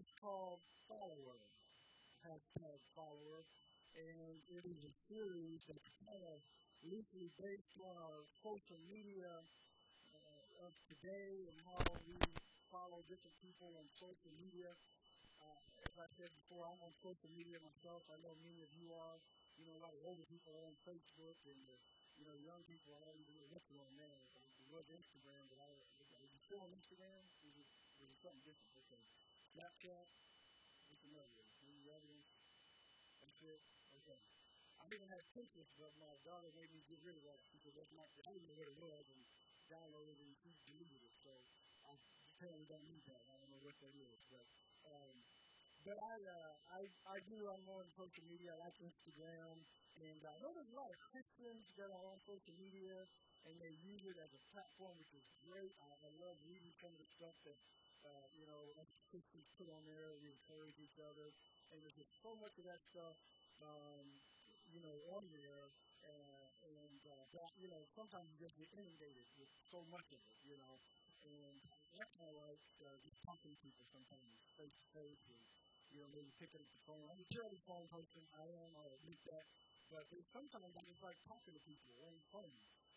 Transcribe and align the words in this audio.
series 0.00 0.16
called 0.16 0.64
Follower, 0.88 1.36
hashtag 2.24 2.80
Follower, 2.96 3.44
and 3.92 4.32
it 4.48 4.64
is 4.64 4.80
a 4.88 4.94
series 5.12 5.60
that's 5.68 5.92
kind 6.08 6.24
of 6.24 6.40
loosely 6.88 7.28
based 7.36 7.76
on 7.84 8.24
social 8.40 8.80
media 8.88 9.28
uh, 9.28 10.64
of 10.64 10.72
today 10.88 11.44
and 11.52 11.56
how 11.68 11.84
we 12.08 12.16
follow 12.72 13.04
different 13.12 13.36
people 13.44 13.68
on 13.76 13.84
social 13.92 14.32
media. 14.40 14.72
Uh, 15.44 15.60
as 15.84 15.92
I 16.00 16.08
said 16.16 16.32
before, 16.32 16.64
I'm 16.64 16.80
on 16.80 16.96
social 17.04 17.28
media 17.36 17.60
myself. 17.60 18.00
I 18.08 18.16
know 18.24 18.32
many 18.40 18.64
of 18.64 18.72
you 18.72 18.88
are. 18.96 19.20
You 19.60 19.68
know, 19.68 19.76
a 19.76 19.82
lot 19.84 19.92
of 19.92 20.00
older 20.08 20.24
people 20.32 20.56
are 20.56 20.64
on 20.64 20.80
Facebook, 20.88 21.36
and 21.44 21.60
uh, 21.68 21.76
you 22.16 22.24
know, 22.24 22.40
young 22.40 22.64
people 22.64 22.96
are 22.96 23.04
on 23.04 23.20
what's 23.52 23.68
on 23.76 23.92
there. 24.00 24.16
It 24.64 24.72
was 24.72 24.88
Instagram, 24.96 25.44
but 25.52 25.60
I, 25.60 25.68
are 25.68 26.24
you 26.24 26.40
still 26.40 26.64
on 26.64 26.72
Instagram? 26.72 27.20
Is 27.44 27.52
it, 27.52 27.68
is 28.00 28.08
it 28.08 28.16
something 28.24 28.40
different? 28.48 28.80
Okay. 28.88 29.19
Snapchat? 29.50 30.06
Another 31.10 31.34
one? 31.34 31.50
Any 31.66 31.82
other 31.90 32.06
one? 32.06 32.22
That's 33.18 33.42
it? 33.42 33.60
Okay. 33.98 34.18
I 34.78 34.86
didn't 34.86 35.10
have 35.10 35.26
Pinterest, 35.34 35.74
but 35.74 35.90
my 35.98 36.14
daughter 36.22 36.54
made 36.54 36.70
me 36.70 36.86
get 36.86 37.02
rid 37.02 37.18
of 37.18 37.24
that 37.26 37.40
because 37.50 37.74
that's 37.74 37.90
not, 37.90 38.06
I 38.26 38.30
didn't 38.30 38.46
it 38.46 38.78
was 38.78 39.04
and 39.10 39.22
downloaded 39.66 40.16
it 40.22 40.22
and 40.22 40.36
she 40.38 40.54
deleted 40.70 41.02
it. 41.02 41.14
So 41.18 41.34
I 41.82 41.98
apparently 42.38 42.66
don't 42.70 42.86
need 42.86 43.02
that. 43.10 43.22
I 43.26 43.34
don't 43.42 43.50
know 43.50 43.62
what 43.66 43.74
that 43.82 43.94
is. 43.98 44.20
But, 44.30 44.46
um, 44.86 45.14
but 45.82 45.98
I, 45.98 46.14
uh, 46.14 46.54
I, 46.70 46.80
I 47.10 47.18
do, 47.26 47.50
I'm 47.50 47.66
on 47.74 47.90
social 47.98 48.24
media. 48.30 48.54
I 48.54 48.58
like 48.70 48.78
Instagram. 48.78 49.66
And 49.98 50.20
I 50.24 50.36
know 50.38 50.54
there's 50.54 50.70
a 50.70 50.78
lot 50.78 50.88
of 50.94 50.98
Christians 51.40 51.72
that 51.80 51.88
are 51.88 52.04
on 52.04 52.20
social 52.28 52.52
media 52.60 53.08
and 53.48 53.56
they 53.64 53.72
use 53.80 54.04
it 54.04 54.20
as 54.20 54.28
a 54.36 54.42
platform, 54.52 54.92
which 55.00 55.16
is 55.16 55.24
great. 55.40 55.72
I, 55.80 55.88
I 56.04 56.10
love 56.20 56.36
reading 56.44 56.68
some 56.76 56.92
of 56.92 57.00
the 57.00 57.08
stuff 57.08 57.32
that, 57.48 57.56
uh, 58.04 58.28
you 58.36 58.44
know, 58.44 58.60
Christians 59.08 59.48
put 59.56 59.72
on 59.72 59.80
there. 59.88 60.12
We 60.20 60.28
encourage 60.36 60.76
each 60.76 61.00
other. 61.00 61.32
And 61.72 61.80
there's 61.80 61.96
just 61.96 62.12
so 62.20 62.36
much 62.44 62.60
of 62.60 62.68
that 62.68 62.84
stuff, 62.84 63.16
um, 63.64 64.04
you 64.68 64.84
know, 64.84 64.92
on 65.16 65.24
there. 65.32 65.72
Uh, 66.04 66.44
and, 66.60 67.00
uh, 67.08 67.24
that, 67.32 67.56
you 67.56 67.72
know, 67.72 67.88
sometimes 67.96 68.28
you 68.28 68.36
just 68.36 68.60
get 68.60 68.68
inundated 68.76 69.24
with 69.40 69.48
so 69.64 69.80
much 69.88 70.12
of 70.12 70.20
it, 70.20 70.36
you 70.44 70.60
know. 70.60 70.76
And 71.24 71.56
I 71.96 72.04
kind 72.20 72.28
of 72.28 72.36
like 72.36 72.60
uh, 72.84 73.00
just 73.00 73.16
talking 73.24 73.48
to 73.48 73.58
people 73.64 73.88
sometimes, 73.88 74.44
face 74.60 74.76
to 74.76 74.86
face, 74.92 75.24
and, 75.32 75.40
you 75.88 76.04
know, 76.04 76.08
maybe 76.12 76.28
picking 76.36 76.60
up 76.60 76.68
the 76.68 76.84
phone. 76.84 77.08
I'm 77.08 77.16
a 77.16 77.28
terrible 77.32 77.64
phone 77.64 77.88
person. 77.88 78.28
I 78.36 78.44
am. 78.44 78.76
I'll 78.76 78.92
admit 79.00 79.24
that. 79.32 79.48
But 79.90 80.06
sometimes 80.30 80.70
I 80.78 80.82
just 80.86 81.02
like 81.02 81.18
talking 81.26 81.50
to 81.50 81.62
people 81.66 81.90
on 82.06 82.14
the. 82.14 82.22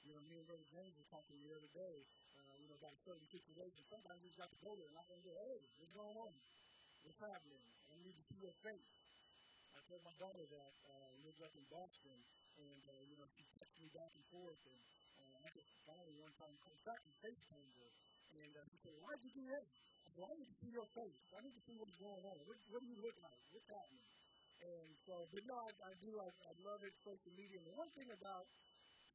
You 0.04 0.14
know, 0.14 0.24
me 0.28 0.36
and 0.36 0.46
Brother 0.46 0.68
James 0.68 0.94
were 1.00 1.08
talking 1.08 1.40
the 1.40 1.56
other 1.56 1.72
day, 1.72 1.98
uh, 2.36 2.56
you 2.60 2.68
know, 2.68 2.76
about 2.76 2.92
certain 3.08 3.24
situation. 3.32 3.82
Sometimes 3.88 4.20
you 4.20 4.28
just 4.30 4.38
got 4.38 4.52
to 4.52 4.60
go 4.60 4.76
there 4.76 4.92
and 4.92 5.00
I 5.00 5.04
go, 5.24 5.32
hey, 5.48 5.64
what's 5.80 5.96
going 5.96 6.18
on? 6.20 6.34
What's 7.08 7.18
happening? 7.24 7.64
I 7.88 7.96
need 8.04 8.14
to 8.20 8.26
see 8.28 8.44
your 8.44 8.54
face. 8.68 8.94
I 9.74 9.80
told 9.88 10.04
my 10.04 10.12
daughter 10.20 10.44
that, 10.44 10.74
uh, 10.86 11.10
lives 11.24 11.40
up 11.40 11.56
in 11.56 11.64
Boston, 11.72 12.20
and, 12.60 12.84
uh, 12.84 13.02
you 13.08 13.16
know, 13.16 13.26
she 13.32 13.48
texted 13.58 13.80
me 13.80 13.90
back 13.96 14.12
and 14.12 14.26
forth, 14.28 14.60
and 14.68 14.80
uh, 15.24 15.40
I 15.40 15.48
just 15.56 15.72
finally 15.88 16.14
one 16.20 16.36
time 16.36 16.54
contacted 16.62 17.08
and 17.10 17.18
FaceTimed 17.24 17.74
her, 17.80 17.92
and 18.44 18.52
uh, 18.54 18.64
she 18.70 18.78
said, 18.84 18.94
why'd 19.00 19.24
you 19.24 19.32
do 19.34 19.46
that? 19.56 19.66
I 20.04 20.10
said, 20.14 20.24
I 20.28 20.34
need 20.36 20.52
to 20.52 20.58
see 20.62 20.72
your 20.76 20.88
face. 20.94 21.24
I 21.32 21.40
need 21.42 21.56
to 21.56 21.64
see 21.64 21.76
what's 21.80 21.98
going 21.98 22.24
on. 22.28 22.38
What, 22.44 22.60
what 22.70 22.80
do 22.84 22.88
you 22.92 23.00
look 23.00 23.18
like? 23.24 23.40
What's 23.56 23.72
happening? 23.72 24.04
And 24.64 24.96
so, 25.04 25.28
but 25.28 25.44
no, 25.44 25.60
I, 25.60 25.72
I 25.92 25.94
do, 26.00 26.16
I, 26.24 26.32
I 26.48 26.54
love 26.64 26.82
it, 26.88 26.96
social 27.04 27.36
media. 27.36 27.60
And 27.60 27.76
one 27.76 27.92
thing 27.92 28.08
about 28.16 28.48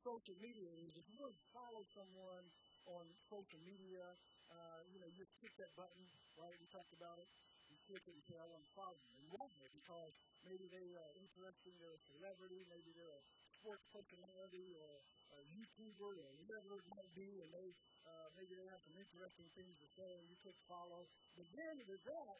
social 0.04 0.36
media 0.36 0.68
is 0.84 0.92
if 0.96 1.08
you 1.08 1.24
to 1.24 1.32
follow 1.56 1.82
someone 1.96 2.44
on 2.84 3.04
social 3.32 3.60
media, 3.64 4.12
uh, 4.52 4.80
you 4.92 5.00
know, 5.00 5.08
you 5.08 5.16
just 5.24 5.32
click 5.40 5.52
that 5.56 5.72
button, 5.72 6.04
right? 6.36 6.56
We 6.60 6.68
talked 6.68 6.92
about 6.92 7.16
it. 7.20 7.28
You 7.68 7.76
click 7.84 8.04
it 8.08 8.16
and 8.16 8.24
say, 8.24 8.36
I 8.40 8.48
want 8.48 8.64
to 8.64 8.72
follow 8.76 8.96
them. 8.96 9.16
And 9.20 9.28
why? 9.28 9.48
Because 9.72 10.14
maybe 10.44 10.68
they 10.72 10.88
are 10.96 11.12
interesting, 11.20 11.76
they're 11.80 11.96
a 11.96 12.04
celebrity, 12.08 12.64
maybe 12.68 12.92
they're 12.96 13.12
a 13.12 13.24
sports 13.52 13.84
personality 13.92 14.72
or 14.72 15.04
a 15.36 15.40
YouTuber 15.52 16.12
or 16.16 16.30
whatever 16.40 16.80
it 16.80 16.88
might 16.88 17.12
be, 17.12 17.28
and 17.44 17.52
they, 17.52 17.68
uh, 18.08 18.28
maybe 18.36 18.56
they 18.56 18.68
have 18.72 18.80
some 18.80 18.96
interesting 18.96 19.48
things 19.52 19.76
to 19.84 19.88
say, 19.92 20.08
and 20.16 20.24
you 20.32 20.36
click 20.40 20.56
follow. 20.64 21.04
But 21.36 21.48
then 21.52 21.84
with 21.84 22.00
that, 22.08 22.36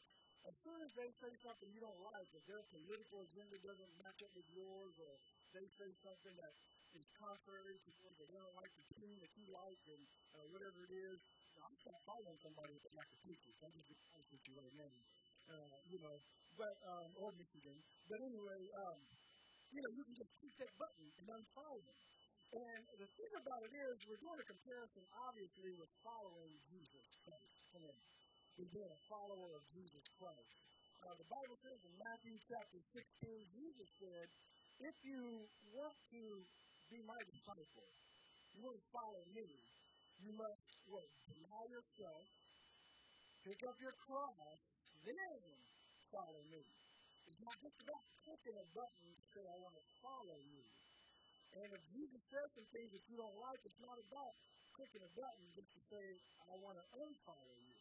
as 0.46 0.54
soon 0.62 0.78
as 0.84 0.92
they 0.94 1.10
say 1.18 1.32
something 1.42 1.68
you 1.74 1.82
don't 1.82 2.00
like, 2.14 2.28
if 2.30 2.44
their 2.46 2.62
political 2.70 3.18
agenda 3.26 3.56
doesn't 3.58 3.92
match 3.98 4.20
up 4.22 4.32
with 4.36 4.48
yours, 4.54 4.94
or 5.02 5.12
they 5.54 5.66
say 5.80 5.90
something 6.04 6.34
that 6.38 6.54
is 6.94 7.06
contrary 7.18 7.76
to 7.76 7.90
yours, 7.98 8.16
or 8.22 8.26
they 8.30 8.38
don't 8.38 8.56
like 8.58 8.72
the 8.78 8.86
team 8.96 9.16
that 9.18 9.32
you 9.34 9.44
like, 9.50 9.82
and 9.90 10.02
uh, 10.38 10.46
whatever 10.54 10.78
it 10.88 10.94
is, 10.94 11.18
I'm 11.58 11.74
not 11.74 12.00
following 12.06 12.38
somebody 12.38 12.74
that 12.78 12.92
like 12.94 13.10
the 13.10 13.20
Patriots. 13.26 13.60
I'm 13.60 13.74
just 13.74 13.90
honest 14.14 14.30
with 14.30 14.44
you 14.46 14.54
right 14.56 14.76
now. 14.78 14.94
Uh, 15.48 15.76
you 15.88 15.98
know, 16.04 16.16
but, 16.60 16.76
um, 16.86 17.08
or 17.24 17.32
Michigan. 17.34 17.78
But 18.06 18.20
anyway, 18.20 18.62
um, 18.84 18.98
you 19.72 19.80
know, 19.80 19.90
you 19.96 20.02
can 20.04 20.16
just 20.16 20.32
click 20.38 20.54
that 20.60 20.72
button 20.76 21.08
and 21.18 21.26
unfollow 21.28 21.80
them. 21.82 21.98
And 22.48 22.82
the 22.96 23.08
thing 23.12 23.32
about 23.36 23.60
it 23.68 23.72
is, 23.76 23.96
we're 24.08 24.20
doing 24.24 24.40
a 24.40 24.48
comparison, 24.48 25.04
obviously, 25.28 25.72
with 25.76 25.92
following 26.00 26.52
Jesus 26.72 27.04
Christ. 27.24 28.17
On 28.58 28.66
is 28.66 28.74
a 28.74 28.90
follower 29.06 29.54
of 29.54 29.62
Jesus 29.70 30.02
Christ. 30.18 30.50
Uh, 31.06 31.14
the 31.14 31.30
Bible 31.30 31.54
says 31.62 31.78
in 31.78 31.94
Matthew 32.02 32.34
chapter 32.50 32.82
16, 32.90 33.54
Jesus 33.54 33.86
said, 34.02 34.26
if 34.82 34.98
you 35.06 35.46
want 35.78 35.94
to 36.10 36.22
be 36.90 36.98
my 37.06 37.22
disciple, 37.22 37.86
you 38.58 38.66
want 38.66 38.74
to 38.74 38.86
follow 38.90 39.22
me, 39.30 39.46
you 40.26 40.34
must 40.34 40.58
what? 40.90 41.06
Deny 41.30 41.64
yourself, 41.70 42.26
pick 43.46 43.62
up 43.62 43.78
your 43.78 43.94
cross, 43.94 44.34
then 45.06 45.38
follow 46.10 46.42
me. 46.50 46.58
It's 47.30 47.38
not 47.38 47.54
just 47.62 47.78
about 47.86 48.02
clicking 48.26 48.58
a 48.58 48.66
button 48.74 49.06
to 49.06 49.22
say, 49.38 49.44
I 49.46 49.54
want 49.62 49.78
to 49.78 49.84
follow 50.02 50.38
you. 50.50 50.66
And 51.62 51.68
if 51.78 51.82
Jesus 51.94 52.22
says 52.26 52.48
some 52.58 52.66
things 52.74 52.90
that 52.90 53.06
you 53.06 53.22
don't 53.22 53.38
like, 53.38 53.62
it's 53.62 53.78
not 53.78 54.02
about 54.02 54.34
clicking 54.74 55.06
a 55.06 55.12
button 55.14 55.46
just 55.54 55.70
to 55.78 55.80
say, 55.94 56.06
I 56.50 56.58
want 56.58 56.74
to 56.74 56.84
unfollow 57.06 57.54
you. 57.62 57.77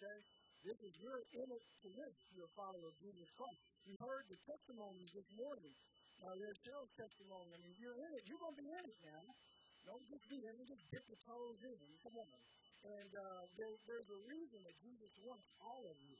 Okay? 0.00 0.16
This 0.64 0.80
is 0.80 0.92
you're 0.96 1.20
in 1.36 1.48
it 1.52 1.64
to 1.84 1.88
live. 1.92 2.16
You're 2.32 2.48
a 2.48 2.56
follower 2.56 2.88
of 2.88 2.96
Jesus 3.04 3.28
Christ. 3.36 3.60
You 3.84 4.00
heard 4.00 4.24
the 4.32 4.40
testimony 4.48 5.04
this 5.12 5.28
morning. 5.36 5.76
Uh, 6.24 6.32
there's 6.40 6.56
Cheryl's 6.64 6.92
testimony. 6.96 7.52
I 7.52 7.60
mean, 7.60 7.76
you're 7.76 8.00
in 8.00 8.10
it. 8.16 8.24
You're 8.24 8.40
going 8.40 8.56
to 8.56 8.62
be 8.64 8.72
in 8.72 8.80
it 8.80 9.00
now. 9.04 9.24
Don't 9.84 10.04
just 10.08 10.24
be 10.32 10.40
in 10.40 10.56
it. 10.56 10.64
Just 10.72 10.84
dip 10.88 11.04
your 11.04 11.20
toes 11.28 11.60
in. 11.68 11.76
Come 12.00 12.16
on. 12.16 12.32
And 12.80 13.12
uh, 13.12 13.44
there, 13.60 13.76
there's 13.84 14.08
a 14.08 14.20
reason 14.24 14.64
that 14.64 14.76
Jesus 14.80 15.12
wants 15.20 15.44
all 15.60 15.84
of 15.84 15.96
you. 16.00 16.16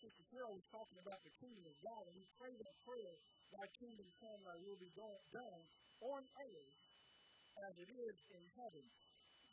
Sister 0.00 0.24
Carol 0.32 0.56
was 0.56 0.64
talking 0.72 0.96
about 1.04 1.20
the 1.28 1.32
kingdom 1.44 1.68
of 1.68 1.76
God, 1.84 2.02
and 2.08 2.16
he 2.16 2.24
prayed 2.40 2.56
that 2.56 2.76
prayer, 2.88 3.16
Thy 3.52 3.68
kingdom 3.76 4.08
come, 4.16 4.40
Thy 4.48 4.56
will 4.64 4.80
be 4.80 4.88
done 4.96 5.60
on 6.08 6.22
earth 6.24 6.78
as 7.68 7.74
it 7.84 7.90
is 7.92 8.16
in 8.32 8.44
heaven. 8.56 8.84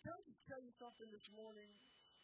Can 0.08 0.16
I 0.16 0.22
just 0.24 0.42
tell 0.48 0.62
you 0.64 0.72
something 0.80 1.10
this 1.12 1.28
morning? 1.36 1.68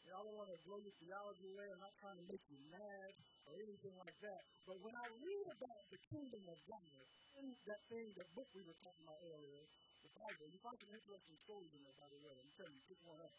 And 0.05 0.13
I 0.13 0.21
don't 0.21 0.37
want 0.37 0.53
to 0.53 0.59
blow 0.69 0.77
your 0.77 0.93
theology 1.01 1.49
away. 1.49 1.65
I'm 1.73 1.81
not 1.81 1.95
trying 1.97 2.21
to 2.21 2.25
make 2.29 2.45
you 2.45 2.61
mad 2.69 3.09
or 3.49 3.57
anything 3.57 3.95
like 3.97 4.17
that. 4.21 4.41
But 4.69 4.77
when 4.85 4.93
I 4.93 5.05
read 5.17 5.47
about 5.49 5.81
the 5.89 5.97
kingdom 6.13 6.45
of 6.45 6.57
God, 6.69 7.01
in 7.41 7.51
that 7.65 7.81
thing, 7.89 8.13
that 8.21 8.29
book 8.37 8.45
we 8.53 8.61
were 8.69 8.77
talking 8.85 9.01
about 9.01 9.17
earlier, 9.25 9.65
the 10.05 10.11
Bible, 10.13 10.45
you 10.45 10.59
find 10.61 10.77
some 10.77 10.93
interesting 10.93 11.37
stories 11.41 11.73
in 11.73 11.81
there, 11.81 11.97
by 11.97 12.05
the 12.13 12.21
way. 12.21 12.37
I'm 12.37 12.53
telling 12.53 12.77
you, 12.77 12.83
pick 12.85 13.01
one 13.01 13.17
up. 13.17 13.33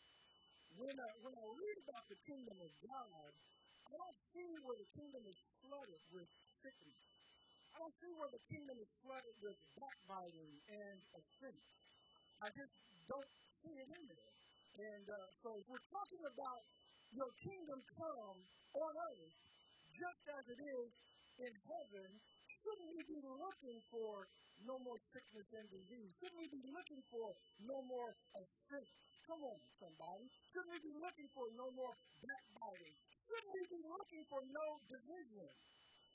When, 0.74 0.94
uh, 0.98 1.06
when 1.22 1.34
I 1.38 1.46
read 1.54 1.76
about 1.86 2.04
the 2.10 2.18
kingdom 2.26 2.58
of 2.58 2.72
God, 2.82 3.30
I 3.86 3.94
don't 3.94 4.18
see 4.34 4.50
where 4.66 4.76
the 4.76 4.90
kingdom 4.98 5.22
is 5.22 5.38
flooded 5.62 6.02
with 6.10 6.28
sickness. 6.66 7.00
I 7.70 7.76
don't 7.78 7.96
see 8.02 8.12
where 8.18 8.32
the 8.34 8.42
kingdom 8.50 8.76
is 8.82 8.90
flooded 9.06 9.36
with 9.38 9.58
backbiting 9.78 10.52
and 10.66 10.98
offense. 11.14 11.66
I 12.42 12.50
just 12.50 12.74
don't 13.06 13.30
see 13.62 13.74
it 13.78 13.86
in 13.86 14.02
there. 14.10 14.45
And 14.76 15.08
uh, 15.08 15.16
so 15.40 15.56
we're 15.72 15.86
talking 15.88 16.20
about 16.28 16.60
your 17.16 17.32
kingdom 17.40 17.80
come 17.96 18.36
on 18.76 18.92
earth 18.92 19.36
just 19.96 20.22
as 20.36 20.44
it 20.52 20.60
is 20.60 20.90
in 21.40 21.52
heaven. 21.64 22.08
Shouldn't 22.60 22.90
we 22.92 23.00
be 23.08 23.20
looking 23.24 23.80
for 23.88 24.28
no 24.68 24.76
more 24.84 25.00
sickness 25.16 25.48
and 25.56 25.64
disease? 25.72 26.12
Shouldn't 26.20 26.40
we 26.44 26.48
be 26.52 26.60
looking 26.68 27.00
for 27.08 27.32
no 27.64 27.80
more 27.88 28.12
offense? 28.36 28.92
Come 29.24 29.40
on, 29.48 29.58
somebody. 29.80 30.28
Shouldn't 30.52 30.72
we 30.76 30.80
be 30.84 30.94
looking 31.00 31.28
for 31.32 31.48
no 31.56 31.72
more 31.72 31.96
backbiting? 32.20 32.96
Shouldn't 33.24 33.52
we 33.56 33.64
be 33.72 33.80
looking 33.80 34.24
for 34.28 34.44
no 34.52 34.66
division? 34.92 35.48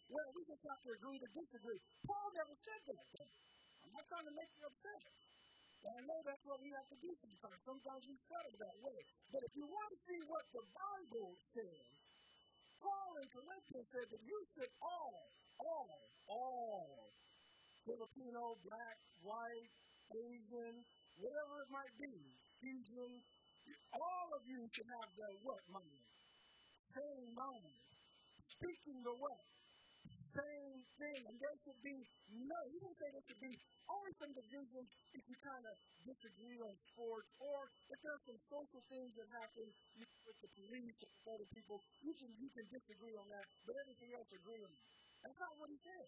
Well, 0.06 0.30
we 0.38 0.45
just 0.45 0.62
have 0.69 0.81
to 0.85 0.89
agree 1.01 1.18
to 1.18 1.30
disagree. 1.33 1.81
Paul 2.06 2.30
never 2.38 2.56
said 2.62 2.81
that. 2.94 3.25
I'm 3.81 3.91
not 3.95 4.06
trying 4.06 4.27
to 4.30 4.35
make 4.38 4.51
you 4.59 4.69
upset. 4.69 5.31
And 5.81 5.94
I 5.98 6.01
know 6.06 6.19
that's 6.22 6.45
what 6.45 6.62
we 6.62 6.69
have 6.78 6.86
to 6.94 6.98
do 7.01 7.10
sometimes. 7.18 7.57
Sometimes 7.66 8.04
we 8.06 8.16
study 8.30 8.54
that 8.62 8.78
way. 8.86 9.00
But 9.33 9.42
if 9.42 9.54
you 9.57 9.66
want 9.66 9.89
to 9.89 10.00
see 10.06 10.22
what 10.30 10.45
the 10.54 10.62
Bible 10.78 11.33
says, 11.57 11.86
Paul 12.81 13.12
in 13.22 13.28
Corinthians 13.33 13.88
said 13.89 14.07
that 14.10 14.22
you 14.25 14.39
should 14.54 14.69
all, 14.81 15.25
all, 15.62 15.98
all, 16.30 17.10
Filipino, 17.86 18.57
black, 18.66 18.98
white, 19.25 19.74
Asian, 20.13 20.75
whatever 21.18 21.54
it 21.66 21.69
might 21.74 21.94
be, 21.98 22.13
Asian, 22.62 23.13
all 23.98 24.30
of 24.38 24.44
you 24.45 24.69
should 24.74 24.89
have 25.01 25.10
the 25.18 25.30
what 25.42 25.62
mind? 25.69 26.06
Same 26.94 27.33
mind. 27.33 27.78
speaking 28.50 29.01
the 29.01 29.16
what? 29.18 29.42
Same 30.31 30.80
thing. 30.95 31.19
And 31.28 31.36
there 31.44 31.57
should 31.60 31.81
be 31.83 31.98
no, 32.31 32.57
he 32.72 32.78
didn't 32.80 32.98
say 33.00 33.07
there 33.12 33.25
should 33.28 33.44
be 33.44 33.54
only 33.92 34.13
some 34.16 34.31
divisions 34.31 34.88
if 35.12 35.24
you 35.28 35.36
kind 35.44 35.66
of 35.68 35.75
disagree 36.07 36.60
on 36.63 36.74
sports 36.95 37.30
or 37.44 37.60
if 37.92 38.00
there's 38.00 38.24
some 38.24 38.39
social 38.48 38.81
things 38.88 39.12
that 39.19 39.28
happen 39.36 39.68
with 40.24 40.38
the 40.39 40.50
police 40.56 40.98
or 41.28 41.36
other 41.36 41.50
people, 41.51 41.78
you 42.00 42.13
can, 42.16 42.31
you 42.39 42.50
can 42.56 42.66
disagree 42.72 43.16
on 43.19 43.28
that, 43.28 43.45
but 43.68 43.75
everything 43.75 44.12
else 44.16 44.30
agree 44.31 44.63
on. 44.63 44.74
That's 45.19 45.39
not 45.42 45.54
what 45.60 45.68
he 45.68 45.78
said. 45.83 46.07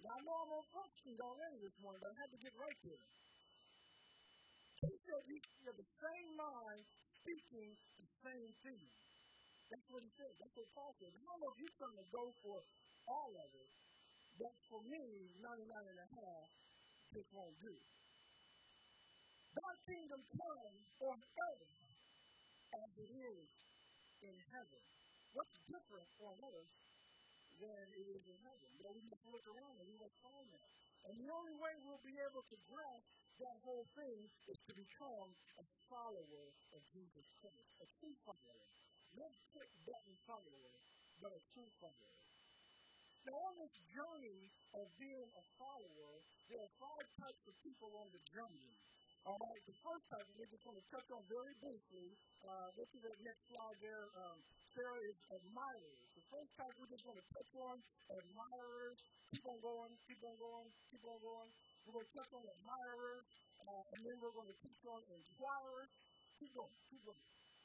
Now, 0.00 0.16
I 0.16 0.20
know 0.24 0.36
I'm 0.36 0.52
on 0.56 0.88
street 1.00 1.20
already 1.20 1.58
this 1.60 1.76
morning, 1.84 2.00
but 2.00 2.12
I 2.12 2.16
had 2.24 2.30
to 2.32 2.40
get 2.40 2.52
right 2.56 2.78
there. 2.84 3.04
He 4.84 4.96
said 5.04 5.20
we 5.28 5.36
have 5.64 5.76
the 5.76 5.90
same 6.00 6.28
mind 6.36 6.84
speaking 7.20 7.68
the 8.00 8.08
same 8.20 8.52
thing. 8.64 8.84
That's 9.70 9.88
what 9.88 10.02
he 10.04 10.10
said. 10.18 10.32
That's 10.38 10.54
what 10.56 10.68
Paul 10.76 10.92
said. 11.00 11.10
I 11.12 11.20
don't 11.24 11.40
know 11.40 11.52
if 11.52 11.58
you're 11.60 11.78
trying 11.80 11.98
to 11.98 12.08
go 12.12 12.24
for 12.44 12.58
all 13.08 13.32
of 13.32 13.50
it, 13.54 13.70
but 14.38 14.54
for 14.68 14.80
me, 14.88 15.04
99 15.40 15.64
and 15.64 16.00
a 16.00 16.08
half 16.20 16.48
just 17.14 17.30
won't 17.32 17.56
do. 17.62 17.74
God's 19.54 19.82
kingdom 19.86 20.20
comes 20.34 20.82
on 20.98 21.18
earth 21.22 21.74
as 22.74 22.90
it 22.98 23.10
is 23.14 23.48
in 24.26 24.36
heaven. 24.50 24.82
What's 25.32 25.58
different 25.70 26.10
on 26.26 26.36
earth 26.42 26.74
than 27.62 27.86
it 27.94 28.06
is 28.18 28.24
in 28.26 28.38
heaven? 28.42 28.70
Well, 28.82 28.94
we 28.98 29.04
must 29.06 29.24
look 29.30 29.46
around 29.46 29.78
and 29.78 29.86
we 29.86 29.98
must 29.98 30.18
find 30.22 30.48
that. 30.50 30.70
And 31.06 31.14
the 31.20 31.30
only 31.30 31.54
way 31.60 31.72
we'll 31.86 32.02
be 32.02 32.16
able 32.18 32.42
to 32.42 32.56
grasp 32.66 33.14
that 33.38 33.56
whole 33.62 33.86
thing 33.94 34.18
is 34.50 34.58
to 34.66 34.72
become 34.74 35.28
a 35.58 35.64
follower 35.86 36.46
of 36.74 36.80
Jesus 36.90 37.26
Christ, 37.38 37.70
a 37.82 37.86
true 38.00 38.16
follower. 38.26 38.83
Not 39.14 39.30
a 39.30 39.42
quick 39.54 39.70
button 39.86 40.14
follower, 40.26 40.74
but 41.22 41.30
a 41.30 41.40
true 41.54 41.70
follower. 41.78 42.18
Now, 43.24 43.38
on 43.46 43.54
this 43.56 43.74
journey 43.94 44.40
of 44.74 44.84
being 44.98 45.28
a 45.30 45.44
follower, 45.56 46.14
there 46.50 46.60
are 46.60 46.72
five 46.82 47.06
types 47.22 47.42
of 47.46 47.54
people 47.62 47.94
on 47.94 48.10
the 48.10 48.20
journey. 48.34 48.74
All 49.24 49.40
right, 49.40 49.62
the 49.64 49.78
first 49.80 50.04
type 50.12 50.26
we're 50.36 50.50
just 50.50 50.60
going 50.66 50.76
to 50.76 50.86
touch 50.92 51.08
on 51.14 51.22
very 51.32 51.54
briefly. 51.62 52.12
Uh, 52.44 52.68
look 52.76 52.90
at 52.92 53.00
the 53.00 53.14
next 53.24 53.42
slide 53.48 53.78
there. 53.80 54.04
Um, 54.20 54.36
Sarah 54.76 55.00
is 55.08 55.16
admirers. 55.32 56.04
The 56.12 56.24
first 56.28 56.50
type 56.60 56.74
we're 56.76 56.92
just 56.92 57.06
going 57.08 57.16
to 57.16 57.28
touch 57.32 57.50
on 57.56 57.80
admirers. 58.12 59.00
Keep 59.32 59.46
on 59.48 59.58
going, 59.64 59.92
keep 60.04 60.20
on 60.26 60.36
going, 60.36 60.68
keep 60.92 61.02
on 61.08 61.18
going. 61.24 61.48
We're 61.86 61.96
going 62.02 62.08
to 62.10 62.14
touch 62.18 62.32
on 62.36 62.44
admirers, 62.44 63.26
uh, 63.64 63.92
and 63.94 64.00
then 64.04 64.16
we're 64.20 64.34
going 64.36 64.50
to 64.52 64.58
touch 64.60 64.82
on 64.90 65.00
inquirers. 65.08 65.90
Keep 66.36 66.52
going, 66.58 66.74
keep 66.92 67.00
going. 67.08 67.22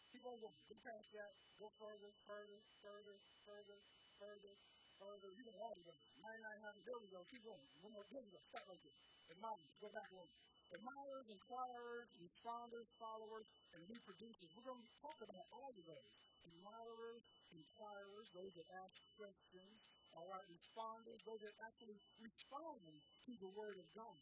On 0.10 0.42
going. 0.42 0.58
Get 0.66 0.82
past 0.82 1.10
that. 1.14 1.32
Go 1.62 1.70
further, 1.78 2.10
further, 2.26 2.60
further, 2.82 3.18
further, 3.46 3.78
further, 4.18 4.54
further. 4.98 5.30
You 5.38 5.44
can 5.46 5.54
already 5.62 5.86
go. 5.86 5.94
99 5.94 6.66
hundred. 6.66 6.82
There 6.82 6.98
we 6.98 7.10
go. 7.14 7.22
Keep 7.30 7.46
going. 7.46 7.62
One 7.86 7.94
more. 7.94 8.06
We 8.10 8.26
go. 8.34 8.42
Stop 8.50 8.66
right 8.66 8.82
there. 8.82 8.98
Admirers. 9.38 9.70
Go 9.78 9.90
back 9.94 10.10
one. 10.10 10.30
Admirers, 10.74 11.28
inquirers, 11.30 12.10
responders, 12.26 12.90
followers, 12.98 13.46
and 13.78 13.82
reproducers. 13.86 14.50
We're 14.58 14.66
going 14.66 14.82
to 14.82 14.94
talk 14.98 15.18
about 15.22 15.46
all 15.54 15.70
of 15.78 15.86
those. 15.86 16.14
Admirers, 16.46 17.24
inquirers, 17.54 18.28
those 18.34 18.54
that 18.58 18.68
ask 18.82 18.98
questions. 19.14 19.78
All 20.18 20.26
right, 20.26 20.46
responders, 20.50 21.22
those 21.22 21.42
that 21.46 21.54
actually 21.70 22.02
respond 22.18 22.82
to 22.98 23.32
the 23.38 23.50
Word 23.54 23.78
of 23.78 23.86
God. 23.94 24.18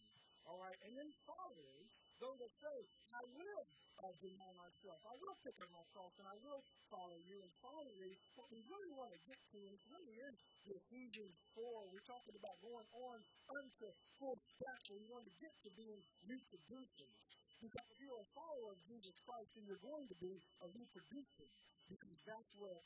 All 0.47 0.59
right, 0.59 0.75
and 0.83 0.95
then 0.99 1.09
followers, 1.27 1.89
those 2.17 2.37
that 2.41 2.53
say, 2.57 2.77
I 3.13 3.23
will 3.29 3.63
uh, 4.01 4.13
deny 4.21 4.51
myself. 4.57 4.99
I 5.05 5.15
will 5.17 5.37
pick 5.41 5.57
up 5.61 5.69
my 5.73 5.85
cross 5.93 6.13
and 6.17 6.27
I 6.29 6.37
will 6.41 6.61
follow 6.89 7.17
you. 7.25 7.37
And 7.41 7.51
finally, 7.61 8.13
what 8.37 8.49
we 8.53 8.61
really 8.65 8.91
want 8.93 9.13
to 9.13 9.19
get 9.25 9.37
to 9.37 9.59
is 9.69 9.81
really 9.89 10.17
the 10.65 10.73
Ephesians 10.77 11.35
4. 11.53 11.93
We're 11.93 12.09
talking 12.09 12.35
about 12.37 12.57
going 12.61 12.87
on 12.93 13.17
unto 13.53 13.87
full 14.17 14.37
stature. 14.37 14.97
We 14.97 15.07
want 15.09 15.25
to 15.25 15.33
get 15.41 15.53
to 15.65 15.69
being 15.77 16.01
reproducers. 16.25 17.17
Because 17.57 17.85
if 17.89 17.97
you're 17.97 18.21
a 18.21 18.29
follower 18.37 18.77
of 18.77 18.79
Jesus 18.85 19.17
Christ, 19.25 19.49
then 19.57 19.65
you're 19.65 19.81
going 19.81 20.05
to 20.09 20.17
be 20.21 20.33
a 20.61 20.67
reproducer. 20.69 21.49
Because 21.89 22.17
that's 22.21 22.51
what 22.61 22.81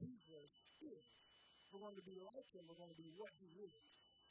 Jesus 0.00 0.48
is. 0.80 1.04
We're 1.72 1.84
going 1.84 1.98
to 1.98 2.06
be 2.06 2.16
like 2.16 2.48
him. 2.54 2.64
We're 2.70 2.78
going 2.80 2.94
to 2.94 3.00
be 3.00 3.10
what 3.18 3.32
he 3.36 3.50
is. 3.68 3.84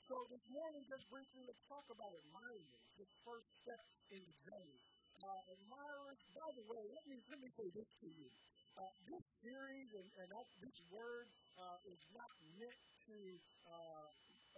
So 0.04 0.20
this 0.28 0.44
morning, 0.52 0.84
just 0.84 1.08
briefly, 1.08 1.48
let's 1.48 1.64
talk 1.64 1.88
about 1.88 2.12
admirers, 2.12 2.76
the 3.00 3.08
first 3.24 3.43
step 3.64 3.84
in 4.12 4.24
journey. 4.44 4.80
Uh, 5.24 5.56
admirers, 5.56 6.20
by 6.36 6.50
the 6.52 6.66
way, 6.68 6.84
let 6.92 7.04
me, 7.08 7.16
let 7.32 7.40
me 7.40 7.48
say 7.56 7.68
this 7.72 7.88
to 8.04 8.08
you. 8.12 8.28
Uh, 8.76 8.92
this 9.08 9.24
series 9.40 9.90
and, 9.96 10.08
and 10.20 10.28
that, 10.36 10.48
this 10.60 10.78
word 10.92 11.32
uh, 11.56 11.78
is 11.88 12.04
not 12.12 12.28
meant 12.60 12.82
to 13.08 13.18
uh, 13.72 14.08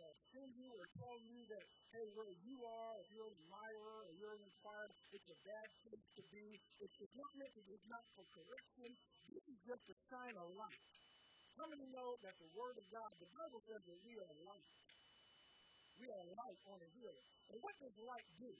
uh, 0.01 0.13
send 0.33 0.49
you 0.57 0.73
or 0.73 0.89
tell 0.97 1.17
you 1.21 1.37
that, 1.53 1.65
hey, 1.93 2.07
where 2.17 2.33
you 2.41 2.57
are, 2.65 2.93
if 3.05 3.07
you're 3.13 3.29
an 3.29 3.37
admirer 3.45 4.09
or 4.09 4.11
you're 4.17 4.33
an 4.33 4.41
inspired, 4.41 4.89
it's 5.13 5.29
a 5.29 5.39
bad 5.45 5.67
place 5.85 6.07
to 6.17 6.23
be. 6.33 6.57
It's, 6.81 6.95
it's 6.97 7.13
not 7.13 7.29
meant 7.37 7.53
to, 7.53 7.61
it's 7.69 7.89
not 7.91 8.01
for 8.17 8.25
correction. 8.33 8.89
This 9.29 9.45
is 9.45 9.59
just 9.69 9.83
to 9.85 9.93
shine 10.09 10.33
a 10.33 10.47
light. 10.57 10.81
How 11.61 11.67
many 11.69 11.85
know 11.93 12.17
that 12.25 12.35
the 12.41 12.49
Word 12.57 12.75
of 12.75 12.85
God, 12.89 13.09
the 13.21 13.29
Bible 13.31 13.61
says 13.69 13.79
that 13.85 13.99
we 14.01 14.17
are 14.17 14.33
light? 14.49 14.69
We 16.01 16.07
are 16.09 16.23
light 16.35 16.59
on 16.67 16.79
a 16.81 16.89
hill. 16.99 17.19
And 17.53 17.57
what 17.61 17.75
does 17.79 17.95
light 18.01 18.27
do? 18.41 18.51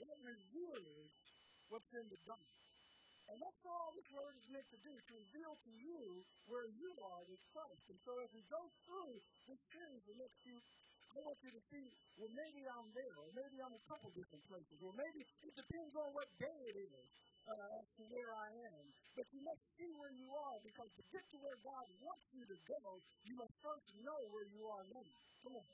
It 0.00 0.18
reveals 0.20 1.10
what's 1.68 1.92
in 1.96 2.06
the 2.08 2.20
dark. 2.28 2.50
And 3.26 3.42
that's 3.42 3.62
all 3.66 3.90
this 3.98 4.06
word 4.14 4.34
is 4.38 4.46
meant 4.54 4.68
to 4.70 4.78
do, 4.86 4.94
to 4.94 5.12
reveal 5.18 5.52
to 5.58 5.72
you 5.82 6.22
where 6.46 6.68
you 6.70 6.90
are 7.02 7.22
with 7.26 7.42
Christ. 7.50 7.84
And 7.90 7.98
so 8.06 8.12
as 8.22 8.30
we 8.30 8.42
go 8.46 8.62
through 8.86 9.18
this 9.50 9.60
series 9.74 10.02
the 10.06 10.14
next 10.14 10.38
few 10.46 10.58
I 11.16 11.24
want 11.24 11.40
you 11.40 11.48
to 11.48 11.62
see, 11.72 11.86
well, 12.20 12.28
maybe 12.36 12.60
I'm 12.68 12.88
there, 12.92 13.16
or 13.16 13.32
maybe 13.32 13.56
I'm 13.64 13.72
a 13.72 13.84
couple 13.88 14.12
different 14.12 14.44
places, 14.52 14.76
or 14.84 14.92
maybe 14.92 15.24
it 15.24 15.54
depends 15.56 15.96
on 15.96 16.12
what 16.12 16.28
day 16.36 16.58
it 16.68 16.76
is 16.76 17.08
uh, 17.48 17.78
as 17.80 17.88
to 17.96 18.02
where 18.12 18.32
I 18.36 18.52
am. 18.68 18.84
But 19.16 19.24
you 19.32 19.40
must 19.40 19.64
see 19.80 19.88
where 19.96 20.12
you 20.12 20.28
are, 20.28 20.60
because 20.60 20.92
to 20.92 21.02
get 21.08 21.24
to 21.32 21.38
where 21.40 21.56
God 21.64 21.88
wants 22.04 22.26
you 22.36 22.44
to 22.44 22.58
go, 22.68 23.00
you 23.24 23.34
must 23.40 23.54
first 23.64 23.88
know 24.04 24.20
where 24.28 24.44
you 24.52 24.68
are 24.68 24.84
now. 24.92 25.08
Come 25.40 25.56
on. 25.56 25.68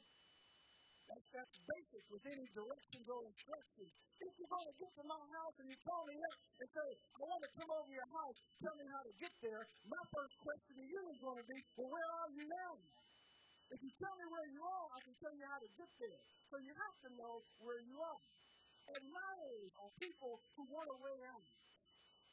That's, 1.09 1.27
that's 1.35 1.57
basic 1.67 2.05
with 2.11 2.25
any 2.29 2.47
directions 2.55 3.07
or 3.09 3.21
instructions. 3.27 3.91
If 4.23 4.33
you're 4.39 4.53
going 4.53 4.69
to 4.71 4.77
get 4.79 4.93
to 4.97 5.05
my 5.07 5.23
house 5.35 5.57
and 5.59 5.67
you 5.67 5.79
call 5.83 6.03
me 6.07 6.17
up 6.19 6.37
and 6.63 6.69
say, 6.71 6.89
I 7.19 7.23
want 7.27 7.43
to 7.43 7.51
come 7.59 7.71
over 7.75 7.91
your 7.91 8.11
house, 8.15 8.39
tell 8.63 8.77
me 8.79 8.87
how 8.87 9.03
to 9.03 9.13
get 9.19 9.35
there, 9.43 9.63
my 9.91 10.03
first 10.15 10.35
question 10.41 10.75
to 10.79 10.85
you 10.87 11.03
is 11.11 11.19
going 11.19 11.39
to 11.43 11.47
be, 11.51 11.59
well, 11.75 11.91
where 11.91 12.11
are 12.23 12.31
you 12.33 12.45
now? 12.47 12.73
If 13.73 13.81
you 13.81 13.93
tell 13.99 14.15
me 14.21 14.27
where 14.29 14.49
you 14.53 14.63
are, 14.63 14.87
I 14.93 15.01
can 15.01 15.15
tell 15.17 15.35
you 15.35 15.47
how 15.49 15.59
to 15.59 15.71
get 15.81 15.91
there. 15.97 16.21
So 16.53 16.61
you 16.61 16.73
have 16.77 16.97
to 17.09 17.11
know 17.17 17.35
where 17.65 17.81
you 17.81 17.97
are. 17.97 18.21
Admirers 18.93 19.71
are 19.81 19.91
people 19.97 20.33
who 20.55 20.63
want 20.69 20.89
a 20.93 20.99
way 21.01 21.17
out. 21.33 21.47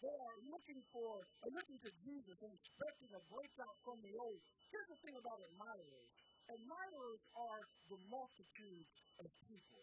They 0.04 0.16
are 0.16 0.38
looking 0.48 0.80
for, 0.96 1.20
looking 1.48 1.80
to 1.84 1.92
Jesus 2.04 2.38
and 2.40 2.52
expecting 2.56 3.12
a 3.16 3.22
breakout 3.28 3.76
from 3.84 4.00
the 4.04 4.16
old. 4.16 4.40
Here's 4.72 4.90
the 4.92 5.00
thing 5.04 5.16
about 5.20 5.40
admirers. 6.50 7.22
Are 7.38 7.64
the 7.90 8.00
multitude 8.10 8.86
of 9.18 9.30
people. 9.50 9.82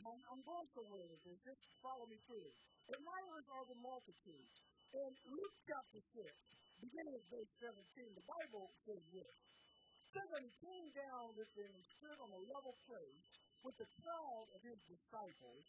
Now, 0.00 0.16
I'm 0.32 0.42
going 0.44 0.68
somewhere 0.72 1.04
with 1.08 1.20
this. 1.24 1.36
Just 1.44 1.64
follow 1.84 2.08
me 2.08 2.16
through. 2.24 2.48
Admirers 2.92 3.46
are 3.52 3.66
the 3.68 3.78
multitude. 3.84 4.48
In 4.94 5.10
Luke 5.28 5.56
chapter 5.68 6.00
6, 6.00 6.24
beginning 6.80 7.16
of 7.18 7.24
verse 7.28 7.52
17, 7.60 7.74
the 8.14 8.24
Bible 8.24 8.72
says 8.86 9.02
this. 9.12 9.32
Somebody 10.14 10.48
came 10.62 10.88
down 10.94 11.34
with 11.34 11.50
and 11.58 11.82
stood 11.98 12.18
on 12.22 12.30
a 12.30 12.42
level 12.46 12.78
place 12.86 13.26
with 13.66 13.74
the 13.82 13.90
crowd 13.98 14.46
of 14.54 14.60
his 14.62 14.78
disciples 14.86 15.64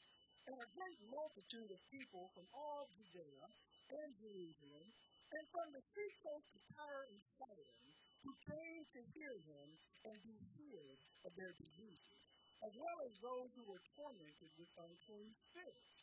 and 0.46 0.56
a 0.62 0.70
great 0.78 1.02
multitude 1.10 1.72
of 1.74 1.80
people 1.90 2.30
from 2.38 2.46
all 2.54 2.86
Judea 2.94 3.46
and 3.98 4.10
Jerusalem 4.22 4.86
and 5.34 5.44
from 5.50 5.68
the 5.74 5.82
seacoast 5.98 6.50
of 6.54 6.62
Tyre 6.78 7.10
and 7.10 7.20
Sidon 7.42 7.95
who 8.26 8.34
came 8.50 8.82
to 8.90 9.02
hear 9.14 9.38
him 9.46 9.68
and 10.10 10.18
be 10.26 10.34
healed 10.58 11.00
of 11.30 11.32
their 11.38 11.54
diseases, 11.62 12.20
as 12.66 12.74
well 12.74 12.98
as 13.06 13.14
those 13.22 13.54
who 13.54 13.66
were 13.70 13.82
tormented 13.94 14.50
with 14.58 14.70
unclean 14.82 15.30
spirits. 15.54 15.94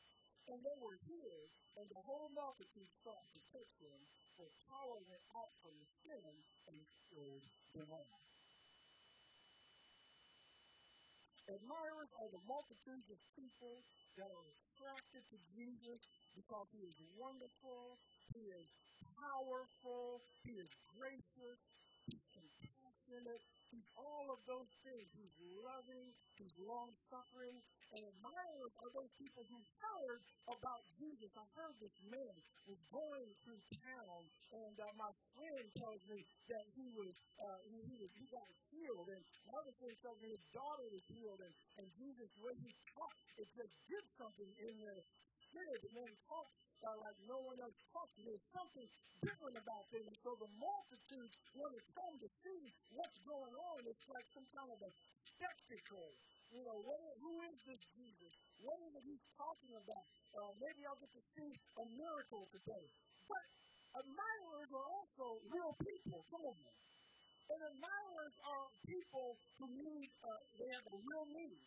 And 0.47 0.59
they 0.63 0.79
were 0.79 0.99
healed, 1.07 1.51
and 1.79 1.87
the 1.91 2.03
whole 2.07 2.31
multitude 2.35 2.91
sought 3.03 3.27
to 3.35 3.41
touch 3.51 3.73
them, 3.83 4.01
for 4.39 4.47
power 4.71 4.99
went 5.11 5.27
out 5.35 5.51
from 5.63 5.75
the 5.75 5.89
sin 6.03 6.35
and 6.71 6.79
filled 7.11 7.47
them 7.75 7.91
all. 7.91 8.23
Admirers 11.51 12.11
are 12.23 12.31
the 12.31 12.43
multitudes 12.47 13.11
of 13.11 13.19
people 13.35 13.83
that 14.15 14.31
are 14.31 14.47
attracted 14.47 15.23
to 15.27 15.39
Jesus 15.59 15.99
because 16.39 16.71
he 16.71 16.87
is 16.87 16.97
wonderful, 17.19 17.99
he 18.35 18.47
is 18.47 18.67
powerful, 19.19 20.23
he 20.47 20.55
is 20.59 20.71
gracious, 20.97 21.59
compassionate, 23.13 23.43
He's 23.73 23.89
all 23.97 24.29
of 24.29 24.37
those 24.45 24.69
things. 24.85 25.09
He's 25.17 25.33
loving, 25.65 26.13
he's 26.37 26.53
long 26.61 26.93
suffering, 27.09 27.57
and 27.97 28.05
admirers 28.05 28.73
are 28.85 28.93
those 28.93 29.09
people 29.17 29.49
who 29.49 29.57
heard 29.81 30.21
about 30.45 30.85
Jesus. 31.01 31.33
I 31.33 31.47
heard 31.57 31.73
this 31.81 31.97
man 32.05 32.37
was 32.69 32.77
going 32.93 33.33
through 33.41 33.65
town, 33.81 34.21
and 34.53 34.77
uh, 34.77 34.93
my 35.01 35.09
friend 35.33 35.65
tells 35.81 36.05
me 36.05 36.21
that 36.53 36.69
he 36.77 36.85
was, 36.93 37.17
uh, 37.41 37.65
he, 37.65 37.97
was, 37.97 38.13
he 38.13 38.29
got 38.29 38.45
healed, 38.69 39.09
and 39.09 39.25
another 39.49 39.73
friend 39.81 39.97
tells 40.05 40.21
me 40.21 40.29
his 40.29 40.47
daughter 40.53 40.85
was 40.93 41.05
healed, 41.09 41.41
and, 41.41 41.55
and 41.81 41.89
Jesus, 41.97 42.29
when 42.45 42.57
he 42.61 42.69
taught, 42.93 43.17
it 43.41 43.49
just 43.57 43.73
did 43.89 44.05
something 44.21 44.53
in 44.69 44.77
their 44.85 45.01
spirit, 45.53 45.81
and 45.85 45.95
then 46.01 46.11
taught 46.25 46.49
uh, 46.83 46.99
like 46.99 47.15
no 47.29 47.39
one 47.45 47.59
else 47.63 47.77
talks. 47.95 48.17
There's 48.19 48.43
something 48.51 48.89
different 49.23 49.55
about. 49.55 49.87
And 49.95 50.17
so 50.25 50.35
the 50.41 50.51
multitude, 50.59 51.31
when 51.55 51.71
it 51.77 51.85
comes 51.95 52.19
to 52.25 52.29
see 52.43 52.63
what's 52.97 53.21
going 53.23 53.55
on, 53.55 53.79
it's 53.87 54.09
like 54.11 54.27
some 54.35 54.47
kind 54.51 54.71
of 54.73 54.81
a 54.83 54.91
spectacle. 55.23 56.11
You 56.51 56.67
know, 56.67 56.83
what, 56.85 57.01
who 57.23 57.33
is 57.49 57.63
this 57.65 57.81
Jesus? 57.97 58.33
What 58.61 58.77
is 58.83 58.93
he's 59.07 59.25
talking 59.39 59.73
about? 59.73 60.05
Uh, 60.35 60.53
maybe 60.59 60.85
I'll 60.85 60.99
get 60.99 61.13
to 61.15 61.25
see 61.39 61.51
a 61.81 61.85
miracle 61.97 62.45
today. 62.53 62.87
But 63.31 63.45
admirers 64.03 64.71
are 64.75 64.89
also 64.91 65.41
real 65.49 65.73
people. 65.81 66.27
Come 66.29 66.45
on. 66.51 66.57
And 67.53 67.61
admirers 67.69 68.37
are 68.49 68.67
people 68.85 69.37
who 69.61 69.67
need, 69.77 70.09
uh, 70.25 70.41
they 70.57 70.69
have 70.73 70.87
a 70.89 70.99
real 70.99 71.27
need. 71.31 71.61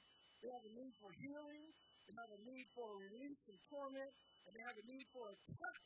They 0.44 0.50
have 0.54 0.66
a 0.66 0.74
need 0.78 0.94
for 1.02 1.10
healing. 1.18 1.66
They 2.06 2.16
have 2.22 2.34
a 2.38 2.42
need 2.46 2.68
for 2.78 2.86
release 3.02 3.40
from 3.50 3.58
torment 3.70 4.14
and 4.46 4.52
they 4.54 4.62
have 4.62 4.78
a 4.78 4.86
need 4.94 5.08
for 5.10 5.26
a 5.26 5.36
touch 5.58 5.86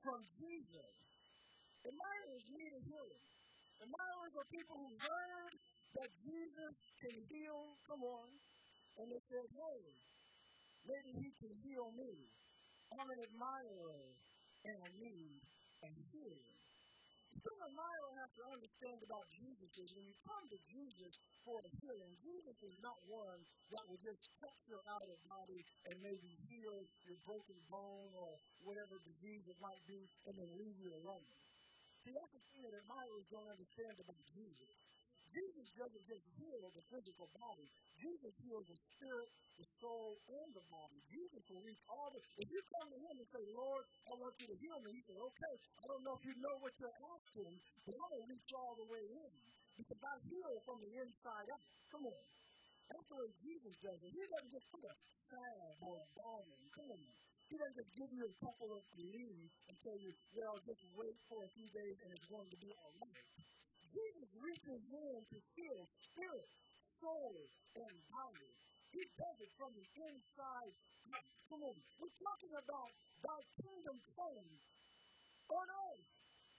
from 0.00 0.20
Jesus. 0.40 0.92
Admirers 1.84 2.44
need 2.48 2.72
a 2.72 2.82
healing. 2.88 3.24
Admirers 3.84 4.32
are 4.40 4.48
people 4.48 4.76
who 4.76 4.92
heard 5.04 5.52
that 6.00 6.10
Jesus 6.24 6.74
can 7.04 7.16
heal. 7.28 7.76
Come 7.88 8.02
on. 8.04 8.28
And 9.00 9.06
they 9.12 9.22
said, 9.28 9.46
hey, 9.52 9.80
maybe 10.88 11.10
he 11.24 11.28
can 11.40 11.52
heal 11.64 11.92
me. 11.92 12.12
I'm 12.96 13.08
an 13.08 13.20
admirer 13.20 14.00
and 14.64 14.76
I 14.80 14.90
need 14.96 15.40
a 15.84 15.90
healing. 16.12 16.56
Some 17.38 17.60
admirer 17.62 18.12
has 18.18 18.30
to 18.34 18.44
understand 18.50 18.98
about 19.06 19.24
Jesus 19.30 19.70
is 19.78 19.88
when 19.94 20.04
you 20.04 20.16
come 20.26 20.44
to 20.50 20.58
Jesus 20.66 21.12
for 21.46 21.62
a 21.62 21.70
healing, 21.78 22.12
Jesus 22.20 22.58
is 22.66 22.76
not 22.82 22.98
one 23.06 23.40
that 23.70 23.84
will 23.86 24.00
just 24.02 24.20
touch 24.42 24.60
your 24.66 24.82
outer 24.90 25.16
body 25.30 25.62
and 25.86 25.94
maybe 26.02 26.30
heal 26.50 26.82
your 27.06 27.18
broken 27.22 27.56
bone 27.70 28.12
or 28.18 28.34
whatever 28.66 28.98
disease 29.06 29.46
it 29.46 29.58
might 29.62 29.80
be 29.86 30.02
and 30.26 30.34
then 30.34 30.50
leave 30.58 30.76
you 30.82 30.90
alone. 31.00 31.24
See, 32.02 32.12
that's 32.12 32.32
the 32.34 32.42
thing 32.50 32.64
that 32.66 32.74
admirers 32.80 33.26
don't 33.30 33.48
understand 33.48 33.94
about 34.00 34.22
Jesus. 34.34 34.72
Jesus 35.30 35.70
doesn't 35.78 36.06
just 36.10 36.26
heal 36.38 36.66
the 36.74 36.84
physical 36.90 37.28
body. 37.38 37.66
Jesus 37.98 38.34
heals 38.42 38.66
the 38.66 38.78
spirit, 38.78 39.28
the 39.58 39.66
soul, 39.78 40.18
and 40.26 40.48
the 40.56 40.64
body. 40.72 40.98
Jesus 41.06 41.42
will 41.50 41.62
reach 41.62 41.82
all 41.86 42.10
the. 42.10 42.20
If 42.40 42.48
you 42.50 42.60
come 42.78 42.88
to 42.90 42.98
Him 42.98 43.14
and 43.14 43.28
say, 43.30 43.44
Lord, 43.54 43.84
I 44.10 44.14
want 44.18 44.34
you 44.42 44.48
to 44.50 44.56
heal 44.58 44.78
me, 44.82 44.90
He 44.96 45.02
says, 45.06 45.18
okay, 45.18 45.54
I 45.78 45.84
don't 45.86 46.02
know 46.02 46.18
if 46.18 46.24
you 46.26 46.34
know 46.42 46.56
what 46.58 46.74
you're 46.82 46.98
asking, 47.14 47.54
but 47.86 47.94
I'm 47.94 48.08
going 48.10 48.24
to 48.26 48.30
reach 48.30 48.50
all 48.56 48.74
the 48.74 48.88
way 48.90 49.04
in. 49.06 49.32
Because 49.78 50.02
I 50.02 50.14
heal 50.28 50.54
from 50.66 50.78
the 50.82 50.92
inside 50.98 51.46
out. 51.48 51.62
Come 51.88 52.04
on. 52.10 52.24
That's 52.90 53.08
what 53.14 53.30
Jesus 53.40 53.74
does. 53.80 53.98
He 54.02 54.18
doesn't 54.18 54.50
just 54.50 54.66
put 54.74 54.82
a 54.82 54.94
salve 55.30 55.78
or 55.78 55.94
a 56.02 56.06
balm. 56.18 56.44
Come 56.74 56.90
on. 56.90 57.02
He 57.48 57.58
doesn't 57.58 57.78
just 57.78 57.94
give 57.98 58.10
you 58.14 58.26
a 58.26 58.34
couple 58.44 58.70
of 58.74 58.82
leaves 58.98 59.50
and 59.70 59.74
tell 59.82 59.98
you, 59.98 60.10
well, 60.34 60.58
just 60.66 60.82
wait 60.94 61.18
for 61.30 61.42
a 61.46 61.50
few 61.54 61.66
days 61.70 61.98
and 62.02 62.10
it's 62.14 62.26
going 62.26 62.46
to 62.50 62.58
be 62.58 62.70
all 62.82 62.92
right. 62.98 63.29
Reaches 64.40 64.82
in 64.90 65.20
to 65.30 65.38
heal 65.56 65.80
spirit, 66.00 66.50
soul, 67.00 67.36
and 67.76 67.94
body. 68.10 68.52
He 68.92 69.04
does 69.16 69.38
it 69.40 69.52
from 69.56 69.70
the 69.76 69.86
inside 70.08 70.74
out. 71.14 71.28
Come 71.50 71.62
on. 71.64 71.76
We're 72.00 72.16
talking 72.24 72.54
about 72.56 72.90
thy 73.22 73.40
kingdom 73.62 73.96
come 74.16 74.48
on 75.50 75.66
earth 75.68 76.08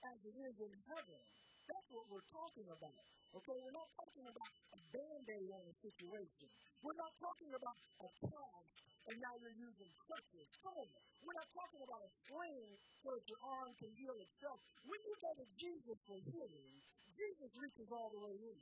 as 0.04 0.18
it 0.26 0.36
is 0.36 0.56
in 0.60 0.72
heaven. 0.88 1.22
That's 1.68 1.88
what 1.90 2.06
we're 2.10 2.28
talking 2.32 2.68
about. 2.68 3.02
Okay, 3.32 3.56
we're 3.64 3.76
not 3.76 3.88
talking 3.96 4.26
about 4.28 4.50
a 4.76 4.78
band-aid 4.92 5.50
on 5.50 5.64
a 5.64 5.74
situation. 5.80 6.48
We're 6.84 6.98
not 6.98 7.12
talking 7.18 7.52
about 7.56 7.78
a 8.04 8.08
cast 8.28 8.91
and 9.10 9.16
now 9.18 9.34
you're 9.42 9.56
using 9.58 9.90
crutches. 10.06 10.46
Come 10.62 10.76
on. 10.78 10.88
We're 11.22 11.38
not 11.38 11.50
talking 11.54 11.82
about 11.82 12.02
a 12.02 12.10
sling 12.26 12.70
so 13.02 13.14
that 13.14 13.24
your 13.30 13.42
arm 13.42 13.70
can 13.78 13.90
heal 13.94 14.14
itself. 14.18 14.58
When 14.86 14.98
you 15.06 15.14
go 15.22 15.30
to 15.38 15.46
Jesus 15.58 15.98
for 16.06 16.18
healing, 16.18 16.72
Jesus 17.14 17.50
reaches 17.58 17.88
all 17.90 18.10
the 18.10 18.22
way 18.22 18.34
in. 18.34 18.58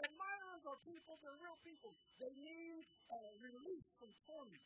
Admirers 0.00 0.64
are 0.64 0.80
people, 0.84 1.20
they're 1.20 1.40
real 1.40 1.58
people. 1.60 1.92
They 2.20 2.32
need 2.40 2.84
uh, 3.12 3.32
release 3.44 3.88
from 4.00 4.08
torment. 4.28 4.64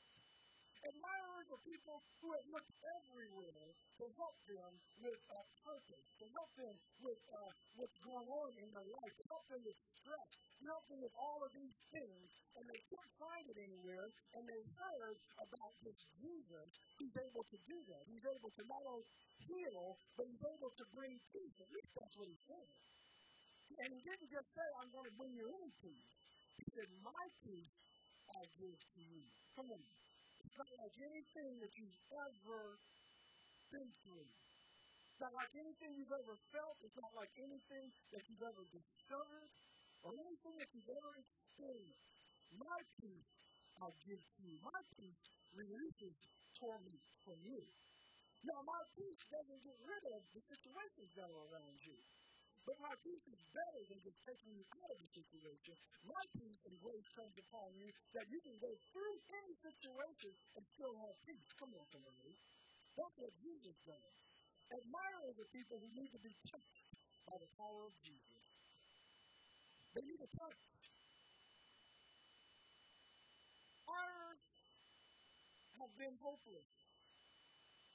Admirers 0.84 1.48
are 1.48 1.62
people 1.64 1.96
who 2.20 2.28
have 2.36 2.46
looked 2.52 2.74
everywhere 2.84 3.68
to 3.96 4.04
help 4.20 4.36
them 4.44 4.72
with 5.00 5.16
a 5.16 5.42
purpose, 5.64 6.08
to 6.20 6.26
help 6.36 6.50
them 6.60 6.76
with 7.00 7.20
uh, 7.32 7.50
what's 7.80 7.98
going 8.04 8.28
on 8.28 8.50
in 8.60 8.68
their 8.68 8.84
life, 8.84 9.12
to 9.16 9.24
help 9.32 9.44
them 9.48 9.62
with 9.64 9.78
stress, 9.96 10.28
to 10.60 10.64
help 10.68 10.84
them 10.92 11.00
with 11.00 11.14
all 11.16 11.40
of 11.40 11.50
these 11.56 11.78
things, 11.88 12.26
and 12.60 12.64
they 12.68 12.80
can't 12.92 13.12
find 13.16 13.44
it 13.48 13.58
anywhere, 13.64 14.12
and 14.36 14.44
they 14.44 14.60
heard 14.76 15.16
about 15.40 15.72
this 15.80 15.96
Jesus 16.20 16.68
who's 17.00 17.16
able 17.16 17.44
to 17.48 17.58
do 17.64 17.78
that. 17.88 18.02
He's 18.04 18.26
able 18.28 18.52
to 18.52 18.62
not 18.68 18.84
only 18.84 19.08
heal, 19.40 19.96
but 20.20 20.28
he's 20.28 20.44
able 20.44 20.68
to 20.68 20.84
bring 20.92 21.16
peace. 21.32 21.56
At 21.64 21.70
least 21.72 21.92
that's 21.96 22.16
what 22.20 22.28
he 22.28 22.36
said. 22.44 22.68
And 23.80 23.88
he 23.88 24.00
didn't 24.04 24.28
just 24.28 24.48
say, 24.52 24.66
I'm 24.84 24.92
going 24.92 25.08
to 25.08 25.16
bring 25.16 25.32
you 25.32 25.48
any 25.48 25.72
peace. 25.80 26.12
He 26.60 26.64
said, 26.76 26.88
My 27.00 27.24
peace 27.40 27.72
I 28.36 28.44
give 28.60 28.76
to 28.76 29.00
you. 29.00 29.24
Come 29.56 29.72
on. 29.72 30.03
Not 30.52 30.68
like 30.76 30.96
anything 31.00 31.58
that 31.64 31.72
you've 31.80 32.00
ever 32.12 32.76
been 33.72 33.90
through. 34.04 34.28
It's 35.08 35.20
not 35.22 35.32
like 35.32 35.50
anything 35.56 35.96
you've 35.96 36.12
ever 36.12 36.36
felt. 36.52 36.76
It's 36.84 36.98
not 37.00 37.14
like 37.16 37.32
anything 37.40 37.88
that 38.12 38.22
you've 38.28 38.44
ever 38.44 38.64
discovered 38.68 39.50
or 40.04 40.12
anything 40.14 40.54
that 40.60 40.68
you've 40.74 40.90
ever 40.90 41.12
experienced. 41.16 42.04
My 42.54 42.78
peace 43.00 43.30
I 43.82 43.90
give 44.06 44.22
to 44.22 44.40
you. 44.46 44.60
My 44.62 44.80
peace 44.94 45.22
releases 45.54 46.14
torment 46.54 47.02
from 47.26 47.38
you. 47.42 47.62
Now, 48.44 48.60
my 48.62 48.82
peace 48.94 49.24
doesn't 49.32 49.62
get 49.64 49.78
rid 49.82 50.04
of 50.12 50.22
the 50.36 50.42
situations 50.44 51.10
that 51.16 51.26
are 51.26 51.44
around 51.50 51.80
you. 51.82 51.96
But 52.64 52.80
my 52.80 52.96
peace 53.04 53.26
is 53.28 53.40
better 53.52 53.82
than 53.92 54.00
just 54.00 54.16
taking 54.24 54.56
you 54.56 54.64
out 54.80 54.88
of 54.88 54.98
the 55.04 55.10
situation. 55.12 55.76
My 56.08 56.24
peace 56.32 56.60
and 56.64 56.76
grace 56.80 57.08
comes 57.12 57.36
upon 57.36 57.76
you 57.76 57.92
that 58.16 58.24
you 58.32 58.40
can 58.40 58.56
go 58.56 58.72
through 58.88 59.16
any 59.36 59.52
situation 59.60 60.32
and 60.56 60.64
still 60.72 60.96
have 61.04 61.16
peace. 61.28 61.50
Come 61.60 61.76
on, 61.76 61.84
somebody. 61.92 62.32
That's 62.96 63.16
what 63.20 63.36
Jesus 63.44 63.76
does. 63.84 64.14
Admirers 64.72 65.36
are 65.36 65.50
people 65.52 65.76
who 65.76 65.92
need 65.92 66.08
to 66.16 66.22
be 66.24 66.32
touched 66.48 66.88
by 67.28 67.36
the 67.36 67.50
power 67.60 67.84
of 67.84 67.94
Jesus. 68.00 68.40
They 69.92 70.04
need 70.08 70.24
a 70.24 70.30
touch. 70.40 70.64
Admirers 73.84 74.40
have 75.84 75.92
been 76.00 76.16
hopeless. 76.16 76.83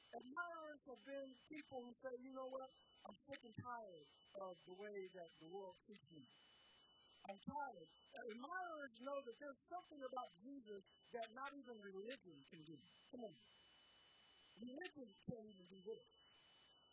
Admirers 0.10 0.82
have 0.90 1.04
been 1.06 1.30
people 1.54 1.86
who 1.86 1.94
say, 2.02 2.14
you 2.26 2.34
know 2.34 2.50
what, 2.50 2.70
I'm 3.06 3.18
sick 3.30 3.42
and 3.46 3.56
tired 3.62 4.08
of 4.42 4.58
the 4.66 4.76
way 4.82 4.98
that 5.14 5.30
the 5.38 5.50
world 5.54 5.78
treats 5.86 6.10
me. 6.10 6.26
I'm 7.30 7.38
tired. 7.46 7.90
Admirers 8.18 8.96
know 9.06 9.18
that 9.22 9.38
there's 9.38 9.62
something 9.70 10.02
about 10.02 10.30
Jesus 10.42 10.82
that 11.14 11.28
not 11.38 11.54
even 11.54 11.78
religion 11.86 12.38
can 12.50 12.62
do. 12.66 12.78
Come 13.14 13.30
on. 13.30 13.36
Religion 14.66 15.08
can't 15.30 15.46
even 15.46 15.68
do 15.70 15.80
this. 15.86 16.06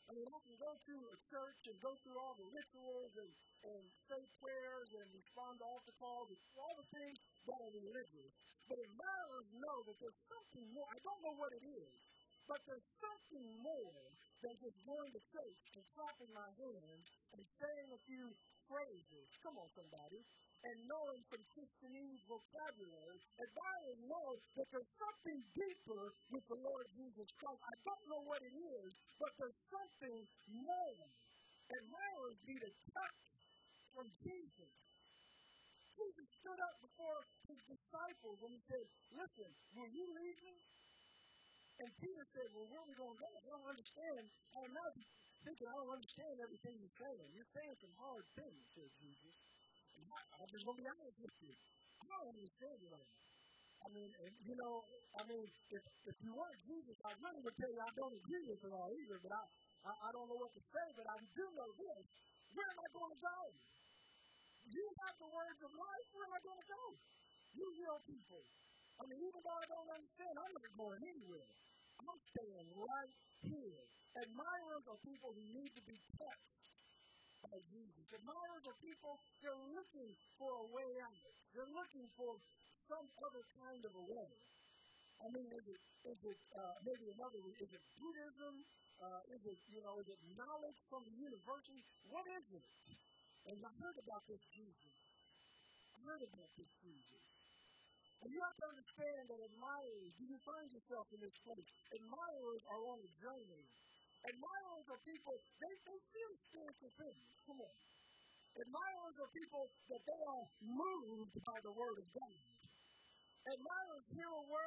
I 0.06 0.14
mean, 0.14 0.28
I 0.28 0.38
can 0.38 0.56
go 0.60 0.70
to 0.76 0.94
a 1.10 1.16
church 1.32 1.60
and 1.66 1.76
go 1.82 1.90
through 2.04 2.18
all 2.20 2.36
the 2.38 2.46
rituals 2.52 3.12
and, 3.16 3.32
and 3.66 3.82
say 4.06 4.22
prayers 4.38 4.88
and 4.92 5.06
respond 5.10 5.58
to 5.58 5.64
altar 5.66 5.94
calls 5.98 6.28
and 6.30 6.40
all 6.54 6.74
the 6.78 6.88
things 6.94 7.16
that 7.48 7.58
are 7.58 7.72
religious. 7.74 8.30
But 8.70 8.78
admirers 8.86 9.48
know 9.58 9.76
that 9.88 9.96
there's 9.98 10.20
something 10.30 10.66
more. 10.76 10.86
I 10.94 10.98
don't 11.02 11.22
know 11.26 11.34
what 11.34 11.50
it 11.58 11.64
is, 11.66 11.90
but 12.46 12.62
there's 12.66 12.88
something 13.02 13.46
more 13.62 14.02
than 14.42 14.54
just 14.62 14.78
going 14.86 15.10
to 15.10 15.22
church 15.34 15.60
and 15.74 15.82
clapping 15.94 16.30
my 16.30 16.50
hands 16.58 17.06
and 17.34 17.42
saying 17.58 17.88
a 17.90 18.00
few 18.06 18.26
phrases. 18.70 19.26
Come 19.42 19.58
on, 19.58 19.68
somebody. 19.74 20.22
And 20.66 20.76
knowing 20.90 21.22
some 21.30 21.44
Christianese 21.54 22.22
vocabulary, 22.26 23.18
and 23.38 23.50
I 23.54 23.78
know 24.10 24.34
that 24.58 24.66
there's 24.74 24.92
something 24.98 25.38
deeper 25.54 26.02
with 26.34 26.44
the 26.50 26.58
Lord 26.58 26.86
Jesus 26.98 27.28
Christ. 27.38 27.62
I 27.62 27.76
don't 27.86 28.06
know 28.10 28.22
what 28.26 28.42
it 28.42 28.54
is, 28.54 28.90
but 29.18 29.30
there's 29.38 29.60
something 29.70 30.18
more. 30.66 31.06
And 31.70 31.82
marriage 31.90 32.40
be 32.46 32.54
the 32.58 32.72
touch 32.94 33.22
from 33.94 34.06
Jesus. 34.22 34.72
Jesus 35.96 36.28
stood 36.42 36.60
up 36.60 36.76
before 36.82 37.18
his 37.50 37.60
disciples 37.66 38.38
and 38.42 38.50
he 38.54 38.60
said, 38.70 38.86
Listen, 39.16 39.50
will 39.74 39.90
you 39.90 40.06
leave 40.14 40.38
me? 40.46 40.54
And 41.76 41.90
Peter 42.00 42.24
said, 42.32 42.48
Well, 42.56 42.68
where 42.72 42.80
are 42.80 42.88
we 42.88 42.96
going 42.96 43.16
to 43.16 43.20
go? 43.20 43.28
I 43.28 43.48
don't 43.52 43.68
understand. 43.68 44.24
I'm 44.56 44.72
not 44.72 44.92
thinking, 45.44 45.68
I 45.68 45.74
don't 45.76 45.92
understand 45.92 46.34
everything 46.40 46.74
you're 46.80 46.98
saying. 46.98 47.28
You're 47.36 47.52
saying 47.52 47.76
some 47.84 47.94
hard 48.00 48.24
things, 48.32 48.60
said 48.72 48.90
Jesus. 48.96 49.34
And 50.00 50.08
I'm 50.40 50.48
just 50.48 50.64
going 50.64 50.76
to 50.80 50.82
be 50.82 50.88
honest 50.88 51.18
with 51.20 51.36
you. 51.44 51.52
I 52.00 52.04
don't 52.08 52.28
understand 52.32 52.78
it 52.80 52.92
all. 52.96 53.10
I 53.84 53.88
mean, 53.92 54.10
you 54.42 54.56
know, 54.56 54.82
I 55.20 55.22
mean, 55.28 55.46
if, 55.70 55.84
if 56.08 56.16
you 56.24 56.32
want 56.32 56.56
Jesus, 56.64 56.96
I 57.06 57.12
really 57.22 57.40
would 57.44 57.56
tell 57.60 57.70
you 57.70 57.78
I 57.78 57.92
don't 57.94 58.16
agree 58.18 58.44
with 58.48 58.60
it 58.64 58.72
all 58.72 58.90
either, 58.90 59.18
but 59.20 59.32
I, 59.36 59.42
I, 59.86 59.92
I 60.00 60.10
don't 60.16 60.26
know 60.26 60.40
what 60.40 60.50
to 60.56 60.62
say, 60.72 60.86
but 60.96 61.06
I 61.06 61.16
do 61.36 61.44
know 61.54 61.70
this. 61.76 62.04
Where 62.56 62.66
am 62.66 62.78
I 62.82 62.88
going 62.90 63.12
to 63.12 63.20
go? 63.20 63.38
You 64.72 64.84
have 65.06 65.16
the 65.22 65.30
words 65.30 65.60
of 65.62 65.70
life. 65.76 66.06
Where 66.16 66.26
am 66.26 66.34
I 66.34 66.42
going 66.42 66.58
to 66.58 66.68
go? 66.72 66.84
You 67.54 67.66
heal 67.78 67.96
people. 68.08 68.42
I 68.96 69.02
mean, 69.04 69.20
even 69.20 69.40
though 69.44 69.58
I 69.60 69.66
don't 69.68 69.90
understand, 69.92 70.34
I'm 70.40 70.52
not 70.56 70.72
going 70.76 71.02
anywhere. 71.04 71.50
I'm 72.00 72.20
staying 72.32 72.68
right 72.76 73.14
here. 73.44 73.80
Admirers 74.16 74.84
are 74.88 75.00
people 75.04 75.30
who 75.36 75.44
need 75.52 75.68
to 75.76 75.82
be 75.84 75.96
touched 76.16 76.52
by 77.44 77.56
Jesus. 77.68 78.06
Admirers 78.16 78.64
are 78.64 78.78
people, 78.80 79.20
they're 79.44 79.64
looking 79.76 80.10
for 80.40 80.48
a 80.48 80.66
way 80.72 80.88
out. 81.04 81.20
They're 81.52 81.72
looking 81.76 82.08
for 82.16 82.40
some 82.88 83.06
other 83.20 83.44
kind 83.60 83.82
of 83.84 83.92
a 83.92 84.04
way. 84.08 84.32
I 85.20 85.26
mean, 85.32 85.48
is 85.48 85.64
it, 85.68 85.80
is 86.08 86.20
it 86.32 86.40
uh, 86.56 86.76
maybe 86.84 87.12
another, 87.12 87.40
is 87.60 87.70
it 87.72 87.84
Buddhism? 88.00 88.54
Uh, 88.96 89.20
is 89.28 89.44
it, 89.44 89.60
you 89.68 89.84
know, 89.84 90.00
is 90.00 90.08
it 90.08 90.20
knowledge 90.40 90.80
from 90.88 91.04
the 91.04 91.12
university? 91.20 91.84
What 92.08 92.24
is 92.32 92.44
it? 92.48 92.68
And 93.52 93.60
I 93.60 93.72
heard 93.76 93.96
about 94.00 94.24
this 94.24 94.40
Jesus. 94.56 94.96
I 95.92 95.98
heard 96.08 96.24
about 96.24 96.48
this 96.56 96.68
Jesus. 96.80 97.35
And 98.24 98.28
you 98.32 98.40
have 98.40 98.56
to 98.56 98.66
understand 98.72 99.22
that 99.28 99.40
admirers, 99.40 100.12
do 100.16 100.24
you 100.24 100.38
find 100.42 100.68
yourself 100.72 101.06
in 101.12 101.20
this 101.20 101.36
place? 101.44 101.68
Admirers 102.00 102.62
are 102.72 102.82
on 102.90 102.98
a 103.04 103.10
journey. 103.20 103.64
Admirers 104.26 104.86
are 104.90 105.00
people, 105.06 105.36
they, 105.62 105.74
they 105.86 105.98
feel 106.10 106.32
spiritual 106.50 106.92
things. 106.98 107.26
Come 107.46 107.60
on. 107.62 107.76
Admirers 108.56 109.16
are 109.20 109.30
people 109.36 109.64
that 109.92 110.02
they 110.08 110.20
are 110.26 110.44
moved 110.64 111.36
by 111.44 111.58
the 111.62 111.72
Word 111.76 112.00
of 112.00 112.08
God. 112.16 112.40
Admirers 113.46 114.06
hear 114.10 114.26
a 114.26 114.44
word 114.50 114.65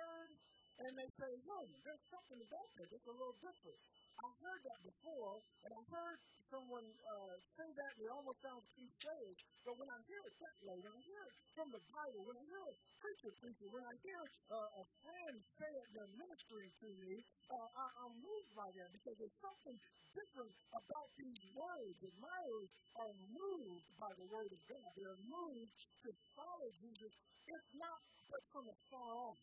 and 0.80 0.92
they 0.96 1.10
say, 1.20 1.32
"Whoa, 1.44 1.68
there's 1.84 2.06
something 2.08 2.40
about 2.40 2.68
that 2.80 2.88
that's 2.92 3.08
a 3.12 3.16
little 3.16 3.36
different. 3.44 3.80
I've 4.20 4.40
heard 4.44 4.62
that 4.64 4.80
before, 4.84 5.36
and 5.64 5.72
I 5.76 5.82
heard 5.92 6.20
someone 6.52 6.88
uh, 6.88 7.36
say 7.56 7.70
that, 7.72 7.92
and 8.00 8.04
it 8.08 8.12
almost 8.12 8.40
sounds 8.42 8.66
cliche, 8.76 9.20
but 9.64 9.76
when 9.80 9.88
I 9.92 10.00
hear 10.08 10.22
it 10.24 10.36
that 10.40 10.58
way, 10.66 10.78
when 10.82 10.92
I 10.96 11.02
hear 11.04 11.24
it 11.24 11.36
from 11.56 11.68
the 11.72 11.84
Bible, 11.94 12.22
when 12.26 12.38
I 12.40 12.44
hear 12.48 12.64
a 12.64 12.76
preacher 13.00 13.32
preacher, 13.40 13.68
when 13.72 13.86
I 13.86 13.96
hear 14.04 14.20
uh, 14.52 14.82
a 14.82 14.86
friend 15.04 15.36
say 15.60 15.72
it, 15.72 15.88
they're 15.94 16.14
ministering 16.20 16.72
to 16.84 16.88
me, 17.00 17.14
uh, 17.54 17.68
I, 17.80 17.86
I'm 18.04 18.16
moved 18.20 18.52
by 18.56 18.70
that 18.76 18.90
because 18.92 19.16
there's 19.20 19.40
something 19.44 19.78
different 20.16 20.54
about 20.74 21.10
these 21.20 21.42
words. 21.54 21.98
Admirers 22.02 22.72
are 22.98 23.14
moved 23.30 23.88
by 24.00 24.12
the 24.18 24.26
Word 24.32 24.50
of 24.52 24.62
God. 24.68 24.90
They're 24.98 25.22
moved 25.28 25.72
to 26.04 26.10
follow 26.36 26.70
Jesus, 26.82 27.14
if 27.48 27.64
not 27.78 28.00
just 28.28 28.46
from 28.52 28.66
afar 28.68 29.12
off. 29.32 29.40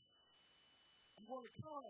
I'm 1.17 1.25
going 1.25 1.47
to 1.49 1.55
come 1.65 1.85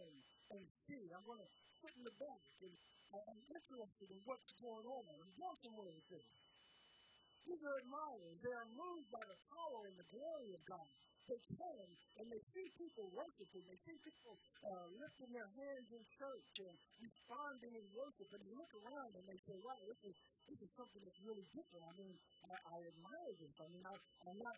and 0.54 0.62
see. 0.86 1.10
I'm 1.10 1.26
going 1.26 1.42
to 1.42 1.50
sit 1.82 1.92
in 1.98 2.04
the 2.06 2.14
back 2.22 2.42
and 2.62 2.72
I'm 3.10 3.42
interested 3.50 4.08
in 4.10 4.18
what's 4.24 4.54
going 4.62 4.86
on. 4.86 5.02
I'm 5.18 5.34
going 5.34 5.58
with 5.74 6.06
this. 6.10 6.45
These 7.46 7.62
are 7.62 7.78
admirers. 7.78 8.38
They 8.42 8.54
are 8.54 8.68
moved 8.74 9.08
by 9.14 9.22
the 9.22 9.38
power 9.38 9.80
and 9.86 9.96
the 9.96 10.08
glory 10.10 10.50
of 10.54 10.62
God. 10.66 10.90
They 11.30 11.38
come 11.58 11.90
and 12.18 12.26
they 12.30 12.42
see 12.54 12.66
people 12.78 13.06
worshiping. 13.10 13.64
They 13.66 13.78
see 13.86 13.98
people 14.02 14.34
uh, 14.66 14.86
lifting 14.94 15.30
their 15.34 15.50
hands 15.50 15.88
in 15.94 16.02
church 16.18 16.48
and 16.66 16.74
responding 17.02 17.74
in 17.78 17.86
worship. 17.94 18.28
And 18.34 18.42
they 18.46 18.54
look 18.54 18.74
around 18.74 19.14
and 19.14 19.26
they 19.26 19.38
say, 19.46 19.58
wow, 19.62 19.78
this 19.86 20.02
is, 20.06 20.16
this 20.50 20.60
is 20.62 20.70
something 20.78 21.02
that's 21.02 21.22
really 21.22 21.46
different. 21.54 21.82
I 21.86 21.94
mean, 21.98 22.14
I, 22.50 22.54
I 22.54 22.76
admire 22.94 23.32
this. 23.38 23.54
I 23.62 23.68
mean, 23.70 23.86
I, 23.86 23.94
I'm 24.26 24.38
not, 24.38 24.56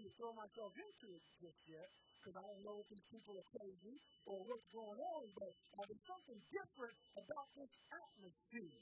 me 0.00 0.08
to 0.08 0.12
throw 0.16 0.32
myself 0.32 0.72
into 0.72 1.06
it 1.12 1.22
just 1.44 1.60
yet 1.68 1.88
because 2.20 2.36
I 2.36 2.44
don't 2.44 2.64
know 2.64 2.80
if 2.80 2.88
these 2.88 3.08
people 3.12 3.36
are 3.36 3.48
crazy 3.52 3.96
or 4.24 4.40
what's 4.48 4.68
going 4.72 5.00
on, 5.00 5.24
but 5.36 5.52
uh, 5.76 5.84
there's 5.88 6.06
something 6.08 6.40
different 6.48 6.96
about 7.20 7.48
this 7.56 7.72
atmosphere. 7.92 8.80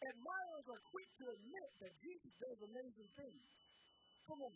Admirers 0.00 0.66
are 0.72 0.82
quick 0.88 1.10
to 1.20 1.24
admit 1.28 1.70
that 1.84 1.92
Jesus 2.00 2.32
does 2.40 2.58
amazing 2.72 3.10
things. 3.20 3.44
Come 4.24 4.40
on, 4.46 4.52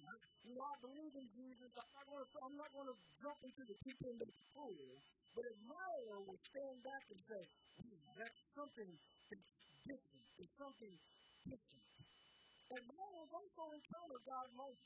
you 0.47 0.55
know, 0.57 0.65
I 0.65 0.77
believe 0.81 1.15
in 1.19 1.29
Jesus. 1.37 1.71
I'm 1.77 2.57
not 2.57 2.71
going 2.73 2.89
to, 2.89 2.97
jump 3.21 3.41
into 3.45 3.63
the 3.65 3.77
deep 3.85 4.01
end 4.05 4.21
of 4.21 4.29
the 4.29 4.41
pool, 4.57 4.89
but 5.37 5.45
admirer 5.45 6.21
will 6.25 6.41
stand 6.49 6.77
back 6.85 7.05
and 7.13 7.21
say, 7.29 7.43
that's 8.17 8.41
something 8.57 8.91
that's 9.29 9.53
different. 9.85 10.25
It's 10.41 10.55
something 10.61 10.95
different. 11.49 11.85
Admirers 12.73 13.33
also 13.33 13.63
encounter 13.73 14.21
God 14.25 14.49
most. 14.57 14.85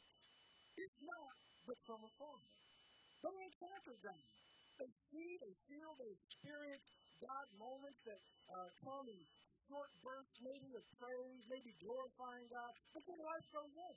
It's 0.78 0.98
not 1.02 1.34
but 1.66 1.78
from 1.84 2.00
afar. 2.02 2.38
They 3.22 3.36
encounter 3.46 3.96
God. 4.00 4.24
They 4.78 4.90
see, 5.10 5.30
they 5.42 5.54
feel, 5.68 5.90
they 5.98 6.12
experience 6.14 6.86
God 7.26 7.46
moments 7.58 8.00
that 8.06 8.22
uh, 8.54 8.68
come 8.86 9.06
in 9.10 9.22
short 9.68 9.90
bursts, 10.00 10.40
maybe 10.40 10.72
of 10.74 10.84
praise, 10.96 11.42
maybe 11.52 11.76
glorifying 11.84 12.48
God, 12.48 12.72
but 12.96 13.04
then 13.04 13.20
life 13.20 13.46
goes 13.52 13.74
on. 13.76 13.96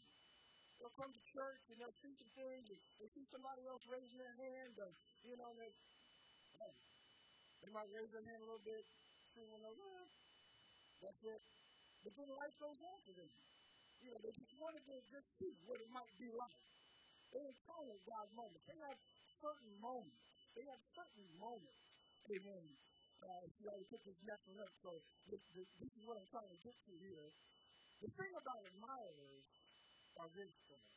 They'll 0.77 0.97
come 0.97 1.13
to 1.13 1.23
church 1.31 1.63
and 1.71 1.77
they'll 1.79 1.99
see 2.01 2.13
some 2.19 2.33
things, 2.35 2.65
and 2.69 2.79
they 2.99 3.09
see 3.15 3.25
somebody 3.31 3.63
else 3.65 3.83
raising 3.87 4.19
their 4.19 4.35
hand, 4.35 4.73
and, 4.75 4.93
you 5.23 5.35
know, 5.39 5.51
they, 5.55 5.71
hey, 5.71 6.73
they 7.63 7.71
might 7.71 7.89
raise 7.93 8.11
their 8.11 8.25
hand 8.25 8.41
a 8.41 8.47
little 8.49 8.65
bit, 8.65 8.83
see 9.33 9.45
when 9.47 9.61
they're, 9.61 9.77
that's 11.01 11.21
it. 11.25 11.41
But 12.05 12.13
then 12.17 12.29
life 12.33 12.55
goes 12.61 12.79
on 12.81 12.97
for 13.05 13.13
them. 13.13 13.31
You 14.01 14.09
know, 14.09 14.19
they 14.25 14.33
just 14.33 14.53
wanted 14.57 14.83
to 14.89 14.95
just 15.13 15.27
see 15.37 15.53
what 15.69 15.77
it 15.77 15.89
might 15.93 16.13
be 16.17 16.29
like. 16.33 16.61
They 17.33 17.41
encounter 17.45 17.97
God's 18.05 18.33
moments. 18.33 18.65
They 18.65 18.79
have 18.89 18.99
certain 19.37 19.73
moments. 19.81 20.21
They 20.57 20.65
have 20.65 20.81
certain 20.97 21.27
moments. 21.37 21.81
Amen. 22.29 22.65
Uh, 23.21 23.45
you 23.61 23.65
know, 23.69 23.77
put 23.85 24.01
this 24.01 24.17
one 24.49 24.59
up. 24.61 24.73
So 24.81 24.91
this, 25.29 25.41
this, 25.53 25.69
this 25.77 25.91
is 25.93 26.03
what 26.09 26.17
I'm 26.17 26.29
trying 26.33 26.49
to 26.49 26.59
get 26.65 26.73
to 26.73 26.93
here. 26.97 27.29
The 28.01 28.09
thing 28.17 28.33
about 28.33 28.61
admirers 28.65 29.45
are 30.17 30.29
this 30.33 30.53
thing. 30.65 30.87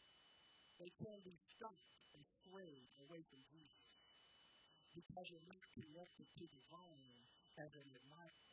They 0.81 0.91
can 1.05 1.19
be 1.21 1.37
stopped 1.45 1.93
and 2.17 2.25
swayed 2.49 2.89
away 3.05 3.21
from 3.29 3.41
Jesus 3.53 3.85
because 4.97 5.27
they're 5.29 5.51
not 5.53 5.65
connected 5.77 6.27
to 6.41 6.45
the 6.49 6.63
vine 6.73 7.21
as 7.61 7.71
an 7.77 7.89
admirer. 7.93 8.45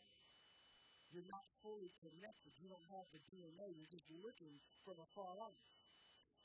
You're 1.11 1.31
not 1.31 1.43
fully 1.63 1.91
connected. 2.03 2.51
You 2.59 2.71
don't 2.71 2.89
have 2.91 3.07
the 3.11 3.19
DNA. 3.31 3.67
You're 3.71 3.93
just 3.93 4.07
looking 4.19 4.55
from 4.83 4.99
afar 4.99 5.35
off. 5.43 5.59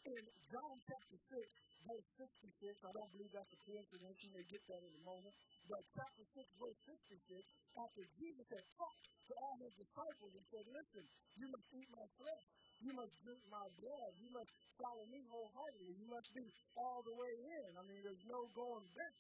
In 0.07 0.23
John 0.55 0.79
chapter 0.87 1.19
6, 1.19 1.35
verse 1.83 2.07
66, 2.14 2.79
I 2.87 2.95
don't 2.95 3.11
believe 3.11 3.33
that's 3.35 3.51
a 3.51 3.61
coincidence. 3.66 4.14
You 4.23 4.31
may 4.38 4.47
get 4.47 4.62
that 4.71 4.79
in 4.79 4.92
a 4.95 5.03
moment. 5.03 5.35
But 5.66 5.83
chapter 5.99 6.23
6, 6.31 6.47
verse 6.62 6.79
66, 6.87 7.42
after 7.75 8.07
Jesus 8.14 8.47
had 8.55 8.62
talked 8.79 9.03
to 9.03 9.33
all 9.35 9.59
his 9.59 9.75
disciples 9.75 10.31
and 10.31 10.47
said, 10.55 10.62
Listen, 10.71 11.05
you 11.42 11.51
must 11.51 11.66
eat 11.75 11.90
my 11.90 12.07
flesh. 12.23 12.45
You 12.84 12.92
must 12.92 13.14
drink 13.24 13.40
my 13.48 13.66
blood. 13.80 14.12
You 14.20 14.28
must 14.32 14.52
follow 14.76 15.04
me 15.08 15.24
wholeheartedly. 15.32 15.96
You 15.96 16.08
must 16.12 16.30
be 16.36 16.44
all 16.76 17.00
the 17.02 17.14
way 17.16 17.32
in. 17.32 17.70
I 17.76 17.82
mean, 17.88 18.00
there's 18.04 18.24
no 18.28 18.48
going 18.52 18.84
back 18.92 19.14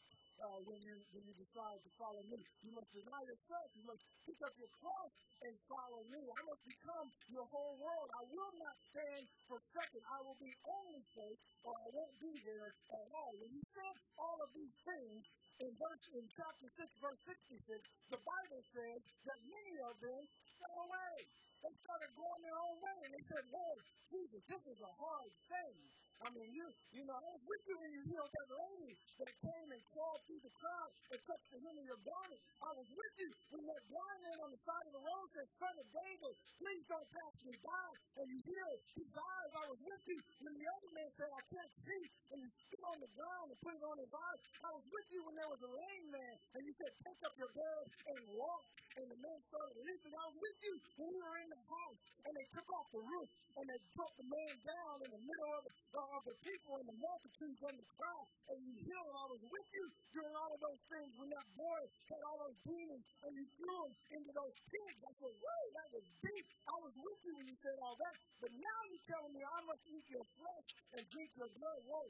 uh, 0.44 0.60
when, 0.68 0.76
you, 0.84 0.96
when 1.16 1.24
you 1.24 1.32
decide 1.32 1.80
to 1.80 1.90
follow 1.96 2.20
me. 2.28 2.40
You 2.60 2.72
must 2.76 2.92
deny 2.92 3.22
yourself. 3.24 3.72
You 3.72 3.84
must 3.88 4.04
pick 4.28 4.36
up 4.44 4.52
your 4.60 4.68
cross 4.76 5.12
and 5.44 5.54
follow 5.68 6.04
me. 6.12 6.20
I 6.20 6.42
must 6.44 6.64
become 6.68 7.08
your 7.32 7.48
whole 7.48 7.80
world. 7.80 8.08
I 8.12 8.24
will 8.28 8.52
not 8.60 8.76
stand 8.80 9.24
for 9.48 9.58
second. 9.72 10.04
I 10.12 10.20
will 10.20 10.36
be 10.36 10.52
only 10.68 11.02
faith, 11.16 11.40
or 11.64 11.72
I 11.72 11.86
won't 11.96 12.14
be 12.20 12.32
there 12.44 12.72
at 12.92 13.06
all. 13.16 13.32
When 13.40 13.50
he 13.52 13.62
said 13.72 13.96
all 14.20 14.36
of 14.44 14.52
these 14.52 14.76
things, 14.84 15.24
in 15.60 15.72
verse 15.80 16.04
in 16.12 16.24
chapter 16.36 16.68
6, 16.68 16.84
verse 17.00 17.20
66, 17.24 17.80
the 18.12 18.20
Bible 18.20 18.60
says 18.76 19.00
that 19.24 19.38
many 19.48 19.76
of 19.88 19.96
them 20.04 20.22
fell 20.60 20.78
away. 20.84 21.16
They 21.64 21.72
started 21.80 22.12
going 22.12 22.40
their 22.44 22.60
own 22.60 22.76
way, 22.84 22.96
and 23.08 23.12
they 23.16 23.24
said, 23.24 23.44
Lord, 23.48 23.80
Jesus, 24.12 24.42
this 24.46 24.62
is 24.68 24.78
a 24.84 24.92
hard 25.00 25.32
thing. 25.48 25.76
I 26.24 26.28
mean, 26.32 26.48
you, 26.48 26.64
you 26.96 27.04
know, 27.04 27.12
I 27.12 27.28
was 27.28 27.44
with 27.44 27.62
you 27.68 27.76
when 27.76 27.92
you 27.92 28.00
healed 28.08 28.32
that 28.32 28.48
lady 28.48 28.92
that 29.20 29.30
came 29.36 29.68
and 29.68 29.82
crawled 29.92 30.20
through 30.24 30.40
the 30.40 30.54
crowd 30.56 30.90
and 31.12 31.18
touched 31.28 31.48
the 31.52 31.58
hem 31.60 31.76
of 31.76 31.84
your 31.84 32.00
garment. 32.00 32.40
I 32.64 32.72
was 32.72 32.88
with 32.88 33.14
you 33.20 33.30
when 33.52 33.64
that 33.68 33.82
blind 33.92 34.20
man 34.24 34.38
on 34.40 34.50
the 34.50 34.60
side 34.64 34.86
of 34.88 34.92
the 34.96 35.04
road 35.04 35.26
said, 35.36 35.46
Son 35.60 35.74
of 35.76 35.88
David, 35.92 36.34
please 36.56 36.84
don't 36.88 37.08
pass 37.12 37.34
me 37.44 37.54
by. 37.60 37.88
And 38.16 38.26
you 38.32 38.38
healed 38.48 38.80
his 38.96 39.12
eyes. 39.12 39.50
I 39.60 39.64
was 39.68 39.80
with 39.84 40.02
you 40.08 40.18
when 40.40 40.54
the 40.56 40.66
other 40.72 40.90
man 40.96 41.10
said, 41.20 41.30
I 41.36 41.42
can't 41.52 41.72
see. 41.84 42.02
And 42.32 42.38
you 42.40 42.48
spit 42.64 42.82
on 42.88 42.98
the 43.04 43.12
ground 43.12 43.46
and 43.52 43.58
put 43.60 43.74
it 43.76 43.84
on 43.84 43.96
his 44.00 44.12
eyes. 44.16 44.40
I 44.64 44.70
was 44.72 44.86
with 44.88 45.08
you 45.12 45.20
when 45.28 45.34
there 45.36 45.50
was 45.52 45.60
a 45.60 45.70
lame 45.70 46.08
man 46.16 46.34
and 46.56 46.60
you 46.64 46.72
said, 46.80 46.90
Pick 47.04 47.18
up 47.28 47.34
your 47.36 47.52
bed 47.52 47.84
and 48.16 48.18
walk. 48.32 48.64
And 48.96 49.12
the 49.12 49.20
man 49.20 49.38
started 49.52 49.76
leaping. 49.84 50.14
I 50.16 50.24
was 50.32 50.38
with 50.40 50.58
you 50.64 50.74
when 50.96 51.12
we 51.12 51.20
were 51.20 51.38
in 51.44 51.50
the 51.52 51.62
house 51.68 52.00
and 52.24 52.32
they 52.32 52.48
took 52.56 52.64
off 52.72 52.88
the 52.96 53.04
roof 53.04 53.28
and 53.60 53.68
they 53.68 53.76
dropped 53.92 54.16
the 54.16 54.24
man 54.24 54.52
down 54.64 54.96
in 55.04 55.10
the 55.12 55.20
middle 55.20 55.52
of 55.52 55.62
the 55.68 55.72
of 56.14 56.22
the 56.26 56.36
people 56.46 56.78
and 56.78 56.86
the 56.86 56.98
multitudes 57.02 57.60
on 57.66 57.74
the 57.74 57.86
crowd, 57.98 58.26
and 58.52 58.58
you 58.62 58.74
healed. 58.86 59.14
I 59.16 59.26
was 59.32 59.42
with 59.50 59.68
you 59.74 59.84
during 60.14 60.34
all 60.38 60.52
of 60.54 60.60
those 60.62 60.82
things 60.92 61.10
when 61.18 61.30
that 61.34 61.46
boy 61.58 61.80
had 62.10 62.20
all 62.26 62.38
those 62.46 62.58
demons 62.62 63.04
and 63.26 63.32
you 63.34 63.44
threw 63.58 63.78
them 63.86 63.92
into 64.14 64.30
those 64.30 64.54
pigs. 64.70 65.00
I 65.02 65.12
said, 65.18 65.34
whoa, 65.34 65.62
that 65.74 65.88
was 65.90 66.04
deep. 66.22 66.46
I 66.68 66.76
was 66.78 66.94
with 66.94 67.20
you 67.26 67.32
when 67.36 67.46
you 67.50 67.56
said 67.62 67.76
all 67.82 67.96
that. 67.98 68.14
But 68.38 68.52
now 68.54 68.78
you're 68.90 69.06
telling 69.10 69.32
me 69.34 69.42
I 69.42 69.60
must 69.66 69.82
eat 69.90 70.06
your 70.12 70.26
flesh 70.38 70.68
and 70.94 71.02
drink 71.10 71.30
your 71.34 71.50
blood. 71.58 71.80
Whoa. 71.90 72.08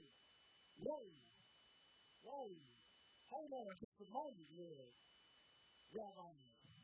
Whoa. 0.85 1.07
Whoa. 2.27 2.51
Hold 3.33 3.51
on 3.53 3.75
just 3.81 3.97
a 4.03 4.09
moment, 4.13 4.51
Lord. 4.55 4.93
Rabbi, 5.95 6.31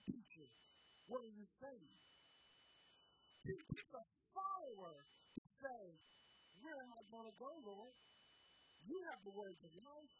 teacher, 0.08 0.48
what 1.08 1.20
are 1.22 1.34
you 1.34 1.46
saying? 1.60 1.92
He 3.44 3.54
picks 3.58 3.92
a 3.94 4.02
follower 4.32 4.94
to 4.96 5.42
say, 5.60 5.82
Where 6.62 6.78
am 6.78 6.94
I 6.94 7.02
going 7.10 7.26
to 7.26 7.36
go, 7.42 7.50
Lord? 7.66 7.94
You 8.86 8.96
have 9.10 9.20
the 9.26 9.34
words 9.34 9.58
of 9.66 9.72
life. 9.82 10.14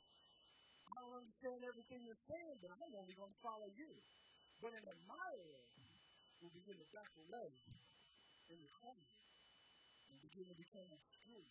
I 0.90 0.90
don't 0.98 1.22
understand 1.22 1.62
everything 1.62 2.02
you're 2.02 2.26
saying, 2.26 2.56
but 2.58 2.74
I'm 2.74 2.94
only 2.98 3.14
going 3.14 3.30
to 3.30 3.42
follow 3.46 3.70
you. 3.78 3.90
But 4.58 4.74
an 4.74 4.82
admirer 4.82 5.62
will 6.42 6.50
begin 6.50 6.74
to 6.82 6.88
back 6.90 7.10
away 7.14 7.48
in 8.50 8.58
the 8.58 8.72
corner 8.82 9.10
and 10.10 10.18
begin 10.18 10.46
to 10.50 10.56
become 10.58 10.88
obscure. 10.90 11.46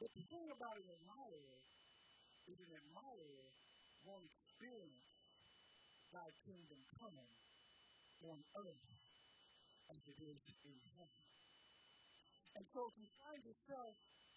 But 0.00 0.10
the 0.16 0.24
thing 0.24 0.46
about 0.48 0.76
an 0.80 0.88
admirer 0.88 1.56
is 2.48 2.58
an 2.64 2.72
admirer 2.80 3.44
won't 4.08 4.24
experience 4.24 5.04
thy 6.16 6.28
kingdom 6.48 6.80
coming 6.96 7.32
on 8.24 8.40
earth 8.64 8.88
as 9.92 10.00
it 10.08 10.18
is 10.24 10.40
in 10.64 10.76
heaven. 10.96 11.39
And 12.58 12.64
so 12.74 12.90
if 12.90 12.94
you 12.98 13.08
find 13.22 13.40
yourself 13.42 13.94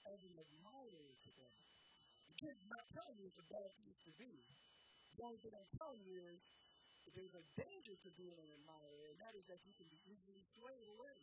as 0.09 0.19
an 0.21 0.35
admirer 0.37 1.09
today, 1.23 1.57
again, 2.37 2.55
I'm 2.59 2.71
not 2.71 2.85
telling 2.93 3.17
you 3.17 3.25
it's 3.27 3.41
a 3.41 3.49
bad 3.49 3.69
thing 3.79 3.93
to 3.93 4.11
be. 4.19 4.31
The 5.17 5.23
only 5.23 5.39
thing 5.41 5.53
I'm 5.53 5.71
telling 5.77 6.01
you 6.05 6.17
is 6.33 6.41
that 7.05 7.13
there's 7.13 7.35
a 7.37 7.45
danger 7.57 7.93
to 7.93 8.09
being 8.17 8.37
an 8.37 8.49
admirer, 8.61 9.13
and 9.13 9.17
that 9.21 9.33
is 9.37 9.45
that 9.49 9.61
you 9.65 9.73
can 9.77 9.87
be 9.89 9.99
easily 10.09 10.41
swayed 10.57 10.87
away. 10.97 11.17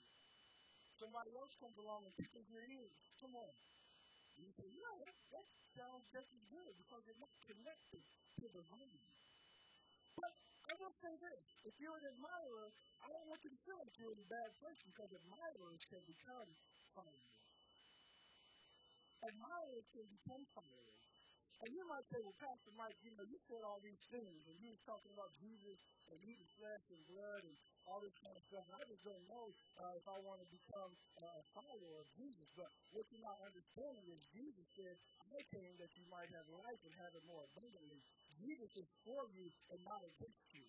Somebody 0.99 1.33
else 1.35 1.57
comes 1.57 1.79
along 1.81 2.05
and 2.05 2.15
tickles 2.21 2.47
your 2.53 2.63
ears. 2.69 2.95
Come 3.19 3.33
on. 3.35 3.55
And 4.37 4.45
you 4.45 4.53
say, 4.53 4.69
no, 4.77 4.93
that, 5.33 5.47
sounds 5.77 6.11
just 6.11 6.29
as 6.35 6.43
good 6.51 6.73
because 6.77 7.03
it's 7.07 7.23
not 7.23 7.31
connected 7.47 8.03
to 8.43 8.47
the 8.51 8.63
vine. 8.69 9.07
But 10.19 10.35
I 10.71 10.79
will 10.79 10.95
say 11.03 11.11
this. 11.19 11.43
If 11.67 11.75
you're 11.83 11.99
an 11.99 12.07
admirer, 12.15 12.71
I 13.03 13.11
don't 13.11 13.27
want 13.27 13.43
you 13.43 13.51
to 13.51 13.61
feel 13.67 13.75
like 13.83 13.91
you're 13.99 14.15
in 14.15 14.23
a 14.23 14.31
bad 14.31 14.55
place 14.63 14.79
because 14.87 15.11
admirers 15.11 15.83
can 15.91 15.99
become 16.07 16.47
followers. 16.95 17.35
Admirers 19.27 19.87
can 19.91 20.07
become 20.15 20.47
followers. 20.55 21.20
And 21.61 21.77
you 21.77 21.85
might 21.85 22.09
say, 22.09 22.17
well, 22.25 22.37
Pastor 22.41 22.73
Mike, 22.73 22.97
you 23.05 23.13
know, 23.21 23.27
you 23.29 23.37
said 23.45 23.61
all 23.69 23.85
these 23.85 24.01
things, 24.09 24.49
and 24.49 24.57
you 24.65 24.73
were 24.73 24.85
talking 24.89 25.13
about 25.13 25.29
Jesus 25.37 25.85
and 26.09 26.17
eating 26.25 26.49
flesh 26.57 26.81
and 26.89 27.01
blood 27.05 27.45
and 27.45 27.53
all 27.85 28.01
this 28.01 28.17
kind 28.17 28.33
of 28.33 28.41
stuff. 28.49 28.65
And 28.65 28.81
I 28.81 28.85
just 28.89 29.05
don't 29.05 29.27
know 29.29 29.53
uh, 29.77 29.93
if 29.93 30.07
I 30.09 30.17
want 30.25 30.41
to 30.41 30.49
become 30.49 30.89
uh, 31.21 31.37
a 31.37 31.45
follower 31.53 32.01
of 32.01 32.09
Jesus. 32.17 32.49
But 32.57 32.73
what 32.97 33.05
you're 33.13 33.21
not 33.21 33.37
understanding 33.45 34.09
is 34.09 34.25
Jesus 34.33 34.67
said, 34.73 34.97
I 35.37 35.45
came 35.53 35.77
that 35.77 35.93
you 36.01 36.09
might 36.09 36.33
have 36.33 36.49
life 36.65 36.81
and 36.81 36.97
have 36.97 37.13
it 37.13 37.25
more 37.29 37.45
abundantly. 37.53 38.01
Jesus 38.41 38.81
is 38.81 38.89
for 39.05 39.29
you 39.37 39.53
and 39.69 39.85
not 39.85 40.01
against 40.01 40.49
you. 40.57 40.65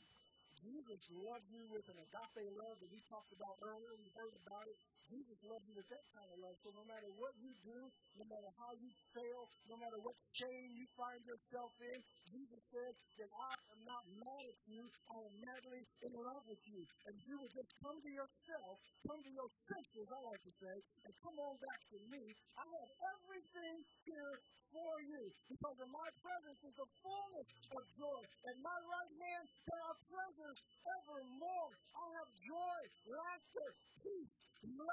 Jesus 0.59 1.07
loves 1.15 1.47
you 1.49 1.65
with 1.71 1.87
an 1.87 1.97
agape 2.03 2.51
love 2.59 2.77
that 2.83 2.91
we 2.91 2.99
talked 3.07 3.31
about 3.31 3.55
earlier. 3.63 3.95
We 3.95 4.11
heard 4.13 4.35
about 4.43 4.67
it. 4.67 4.75
Jesus 5.09 5.39
loves 5.45 5.65
you 5.65 5.75
with 5.75 5.89
that 5.89 6.05
kind 6.13 6.29
of 6.29 6.37
love. 6.41 6.55
So 6.61 6.69
no 6.75 6.83
matter 6.85 7.09
what 7.17 7.33
you 7.41 7.51
do, 7.65 7.79
no 8.17 8.25
matter 8.27 8.51
how 8.59 8.71
you 8.77 8.89
fail, 9.15 9.41
no 9.67 9.75
matter 9.79 9.99
what 10.01 10.15
shame 10.35 10.69
you 10.75 10.85
find 10.97 11.21
yourself 11.25 11.71
in, 11.81 11.97
Jesus 12.29 12.61
says 12.69 12.93
that 13.17 13.31
I 13.31 13.53
am 13.73 13.79
not 13.87 14.03
mad 14.21 14.45
at 14.45 14.59
you. 14.69 14.83
I 14.85 15.17
am 15.25 15.35
madly 15.41 15.81
in 15.81 16.11
love 16.15 16.43
with 16.45 16.63
you. 16.67 16.81
And 17.07 17.15
you 17.25 17.35
will 17.39 17.51
just 17.51 17.71
come 17.81 17.97
to 17.97 18.11
yourself, 18.11 18.73
come 19.07 19.21
to 19.21 19.31
your 19.31 19.49
senses, 19.67 20.07
I 20.11 20.19
like 20.21 20.43
to 20.45 20.53
say, 20.61 20.75
and 21.07 21.11
come 21.23 21.37
on 21.39 21.55
back 21.57 21.81
to 21.91 21.97
me. 22.11 22.23
I 22.57 22.65
have 22.67 22.91
everything 23.15 23.77
here 24.05 24.33
for 24.71 24.93
you. 25.03 25.23
Because 25.51 25.77
in 25.83 25.91
my 25.91 26.09
presence 26.23 26.61
is 26.63 26.75
the 26.79 26.89
fullness 27.03 27.47
of 27.75 27.81
joy. 27.99 28.21
And 28.47 28.55
my 28.63 28.79
right 28.87 29.13
hand 29.19 29.45
there 29.67 29.83
are 29.83 29.97
pleasures 30.07 30.57
evermore. 30.87 31.69
I 31.91 32.05
have 32.19 32.29
joy, 32.39 32.79
laughter, 33.11 33.69
peace, 33.99 34.33
love, 34.63 34.90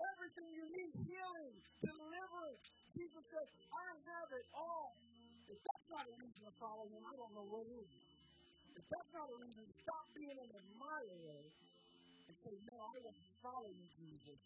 everything 0.00 0.48
you 0.54 0.66
need, 0.72 0.92
healing, 1.06 1.54
deliverance. 1.82 2.62
Jesus 2.94 3.24
says, 3.30 3.48
I 3.72 3.88
have 4.06 4.28
it 4.34 4.46
all. 4.54 4.94
If 5.50 5.58
that's 5.60 5.88
not 5.92 6.04
a 6.08 6.14
reason 6.16 6.48
to 6.48 6.54
follow 6.56 6.88
him, 6.88 7.02
I 7.04 7.14
don't 7.16 7.34
know 7.36 7.46
what 7.46 7.66
is. 7.68 7.90
If 8.72 8.84
that's 8.88 9.12
not 9.12 9.28
a 9.28 9.36
reason 9.36 9.62
to 9.68 9.74
stop 9.76 10.04
being 10.16 10.32
an 10.32 10.50
admirer 10.52 11.44
and 12.28 12.34
say, 12.40 12.54
no, 12.72 12.76
I 12.80 12.96
want 13.04 13.16
to 13.18 13.32
follow 13.44 13.68
you, 13.68 13.86
Jesus. 14.00 14.40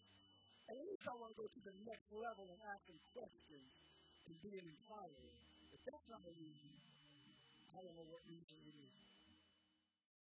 At 0.67 0.75
least 0.83 1.07
I 1.07 1.15
want 1.15 1.31
to 1.31 1.37
go 1.39 1.47
to 1.47 1.61
the 1.63 1.75
next 1.87 2.11
level 2.11 2.43
and 2.51 2.59
ask 2.67 2.83
him 2.91 2.99
questions 3.15 3.71
and 4.27 4.35
be 4.43 4.51
an 4.59 4.67
inquirer. 4.67 5.31
If 5.71 5.79
that's 5.87 6.07
not 6.11 6.19
a 6.27 6.33
reason, 6.35 6.71
I 7.71 7.79
don't 7.79 7.95
know 7.95 8.09
what 8.11 8.19
reason 8.27 8.59
it 8.67 8.75
is. 8.75 9.06